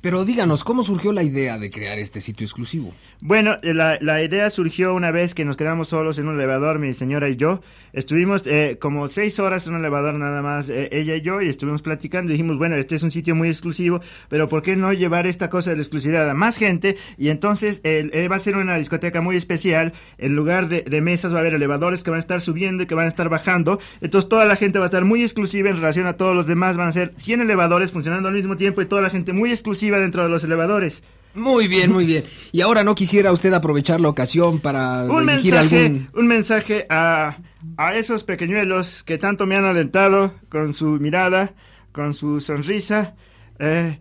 Pero 0.04 0.26
díganos, 0.26 0.64
¿cómo 0.64 0.82
surgió 0.82 1.12
la 1.12 1.22
idea 1.22 1.56
de 1.56 1.70
crear 1.70 1.98
este 1.98 2.20
sitio 2.20 2.44
exclusivo? 2.44 2.92
Bueno, 3.22 3.56
eh, 3.62 3.72
la, 3.72 3.96
la 4.02 4.22
idea 4.22 4.50
surgió 4.50 4.92
una 4.92 5.10
vez 5.10 5.34
que 5.34 5.46
nos 5.46 5.56
quedamos 5.56 5.88
solos 5.88 6.18
en 6.18 6.28
un 6.28 6.34
elevador, 6.34 6.78
mi 6.78 6.92
señora 6.92 7.30
y 7.30 7.36
yo. 7.36 7.62
Estuvimos 7.94 8.42
eh, 8.44 8.76
como 8.78 9.08
seis 9.08 9.38
horas 9.38 9.66
en 9.66 9.72
un 9.72 9.80
elevador 9.80 10.16
nada 10.16 10.42
más, 10.42 10.68
eh, 10.68 10.90
ella 10.92 11.16
y 11.16 11.22
yo, 11.22 11.40
y 11.40 11.48
estuvimos 11.48 11.80
platicando. 11.80 12.30
Dijimos, 12.30 12.58
bueno, 12.58 12.76
este 12.76 12.96
es 12.96 13.02
un 13.02 13.10
sitio 13.10 13.34
muy 13.34 13.48
exclusivo, 13.48 14.02
pero 14.28 14.46
¿por 14.46 14.62
qué 14.62 14.76
no 14.76 14.92
llevar 14.92 15.26
esta 15.26 15.48
cosa 15.48 15.70
de 15.70 15.76
la 15.76 15.82
exclusividad 15.82 16.28
a 16.28 16.34
más 16.34 16.58
gente? 16.58 16.98
Y 17.16 17.30
entonces 17.30 17.80
eh, 17.84 18.28
va 18.30 18.36
a 18.36 18.40
ser 18.40 18.58
una 18.58 18.76
discoteca 18.76 19.22
muy 19.22 19.36
especial. 19.36 19.94
En 20.18 20.36
lugar 20.36 20.68
de, 20.68 20.82
de 20.82 21.00
mesas 21.00 21.32
va 21.32 21.38
a 21.38 21.40
haber 21.40 21.54
elevadores 21.54 22.04
que 22.04 22.10
van 22.10 22.18
a 22.18 22.20
estar 22.20 22.42
subiendo 22.42 22.82
y 22.82 22.86
que 22.86 22.94
van 22.94 23.06
a 23.06 23.08
estar 23.08 23.30
bajando. 23.30 23.80
Entonces 24.02 24.28
toda 24.28 24.44
la 24.44 24.56
gente 24.56 24.78
va 24.78 24.84
a 24.84 24.88
estar 24.88 25.06
muy 25.06 25.22
exclusiva 25.22 25.70
en 25.70 25.76
relación 25.76 26.06
a 26.06 26.18
todos 26.18 26.36
los 26.36 26.46
demás. 26.46 26.76
Van 26.76 26.88
a 26.88 26.92
ser 26.92 27.14
100 27.16 27.40
elevadores 27.40 27.90
funcionando 27.90 28.28
al 28.28 28.34
mismo 28.34 28.58
tiempo 28.58 28.82
y 28.82 28.84
toda 28.84 29.00
la 29.00 29.08
gente 29.08 29.32
muy 29.32 29.48
exclusiva 29.48 29.93
dentro 29.98 30.22
de 30.22 30.28
los 30.28 30.44
elevadores. 30.44 31.02
Muy 31.35 31.66
bien, 31.66 31.90
muy 31.90 32.04
bien. 32.04 32.24
Y 32.52 32.61
ahora 32.61 32.85
no 32.85 32.94
quisiera 32.94 33.33
usted 33.33 33.52
aprovechar 33.52 34.00
la 34.00 34.09
ocasión 34.09 34.61
para 34.61 35.04
un 35.04 35.26
dirigir 35.26 35.54
mensaje, 35.54 35.87
algún... 35.87 36.09
un 36.14 36.26
mensaje 36.28 36.87
a, 36.88 37.38
a 37.76 37.96
esos 37.96 38.22
pequeñuelos 38.22 39.02
que 39.02 39.18
tanto 39.18 39.44
me 39.44 39.57
han 39.57 39.64
alentado 39.64 40.35
con 40.48 40.72
su 40.72 41.00
mirada, 41.00 41.54
con 41.90 42.14
su 42.14 42.40
sonrisa, 42.40 43.14
eh, 43.59 43.98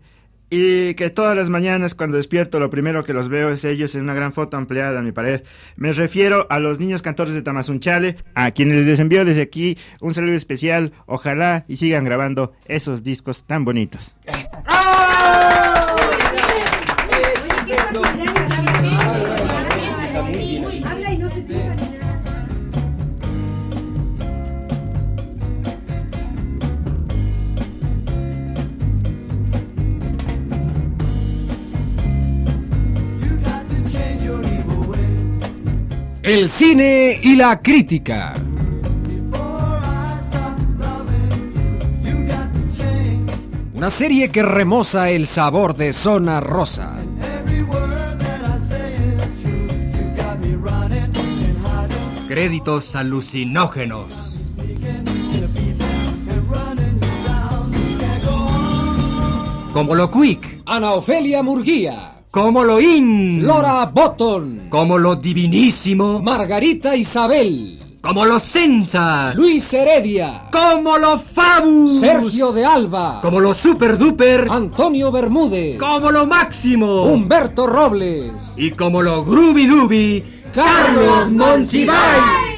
y 0.52 0.94
que 0.94 1.10
todas 1.10 1.36
las 1.36 1.50
mañanas 1.50 1.96
cuando 1.96 2.18
despierto 2.18 2.60
lo 2.60 2.70
primero 2.70 3.04
que 3.04 3.14
los 3.14 3.28
veo 3.28 3.50
es 3.50 3.66
ellos 3.66 3.96
en 3.96 4.04
una 4.04 4.14
gran 4.14 4.32
foto 4.32 4.56
ampliada 4.56 5.00
en 5.00 5.06
mi 5.06 5.12
pared. 5.12 5.42
Me 5.76 5.92
refiero 5.92 6.46
a 6.52 6.60
los 6.60 6.80
niños 6.80 7.02
cantores 7.02 7.34
de 7.34 7.42
Tamazunchale, 7.42 8.18
a 8.36 8.52
quienes 8.52 8.86
les 8.86 9.00
envío 9.00 9.26
desde 9.26 9.42
aquí 9.42 9.80
un 10.00 10.14
saludo 10.14 10.36
especial. 10.36 10.92
Ojalá 11.08 11.66
y 11.68 11.78
sigan 11.78 12.06
grabando 12.06 12.54
esos 12.68 13.02
discos 13.02 13.46
tan 13.48 13.66
bonitos. 13.66 14.14
El 36.24 36.48
cine 36.48 37.20
y 37.22 37.36
la 37.36 37.62
crítica. 37.62 38.34
Una 43.74 43.90
serie 43.90 44.30
que 44.30 44.42
remoza 44.42 45.10
el 45.10 45.28
sabor 45.28 45.76
de 45.76 45.92
Zona 45.92 46.40
Rosa. 46.40 46.98
Créditos 52.30 52.96
alucinógenos. 52.96 54.40
Como 59.74 59.94
lo 59.94 60.10
Quick. 60.10 60.62
Ana 60.66 60.94
Ofelia 60.94 61.44
Murguía. 61.44 62.24
Como 62.32 62.64
lo 62.64 62.80
In. 62.80 63.42
Flora 63.42 63.88
Botton. 63.88 64.63
Como 64.74 64.98
lo 64.98 65.16
Divinísimo. 65.16 66.20
Margarita 66.20 66.96
Isabel. 66.96 67.80
Como 68.02 68.26
los 68.26 68.42
Sensas. 68.42 69.36
Luis 69.36 69.72
Heredia. 69.72 70.46
Como 70.52 70.98
los 70.98 71.22
Fabus. 71.22 72.00
Sergio 72.00 72.52
de 72.52 72.66
Alba. 72.66 73.20
Como 73.22 73.40
lo 73.40 73.54
Super 73.54 74.00
Duper. 74.00 74.48
Antonio 74.50 75.12
Bermúdez. 75.12 75.78
Como 75.78 76.10
lo 76.10 76.26
Máximo. 76.26 77.04
Humberto 77.04 77.68
Robles. 77.68 78.56
Y 78.58 78.72
como 78.72 79.04
lo 79.04 79.24
Groovy 79.24 79.68
Dooby. 79.68 80.24
Carlos 80.52 81.32
Monsiváis. 81.32 82.53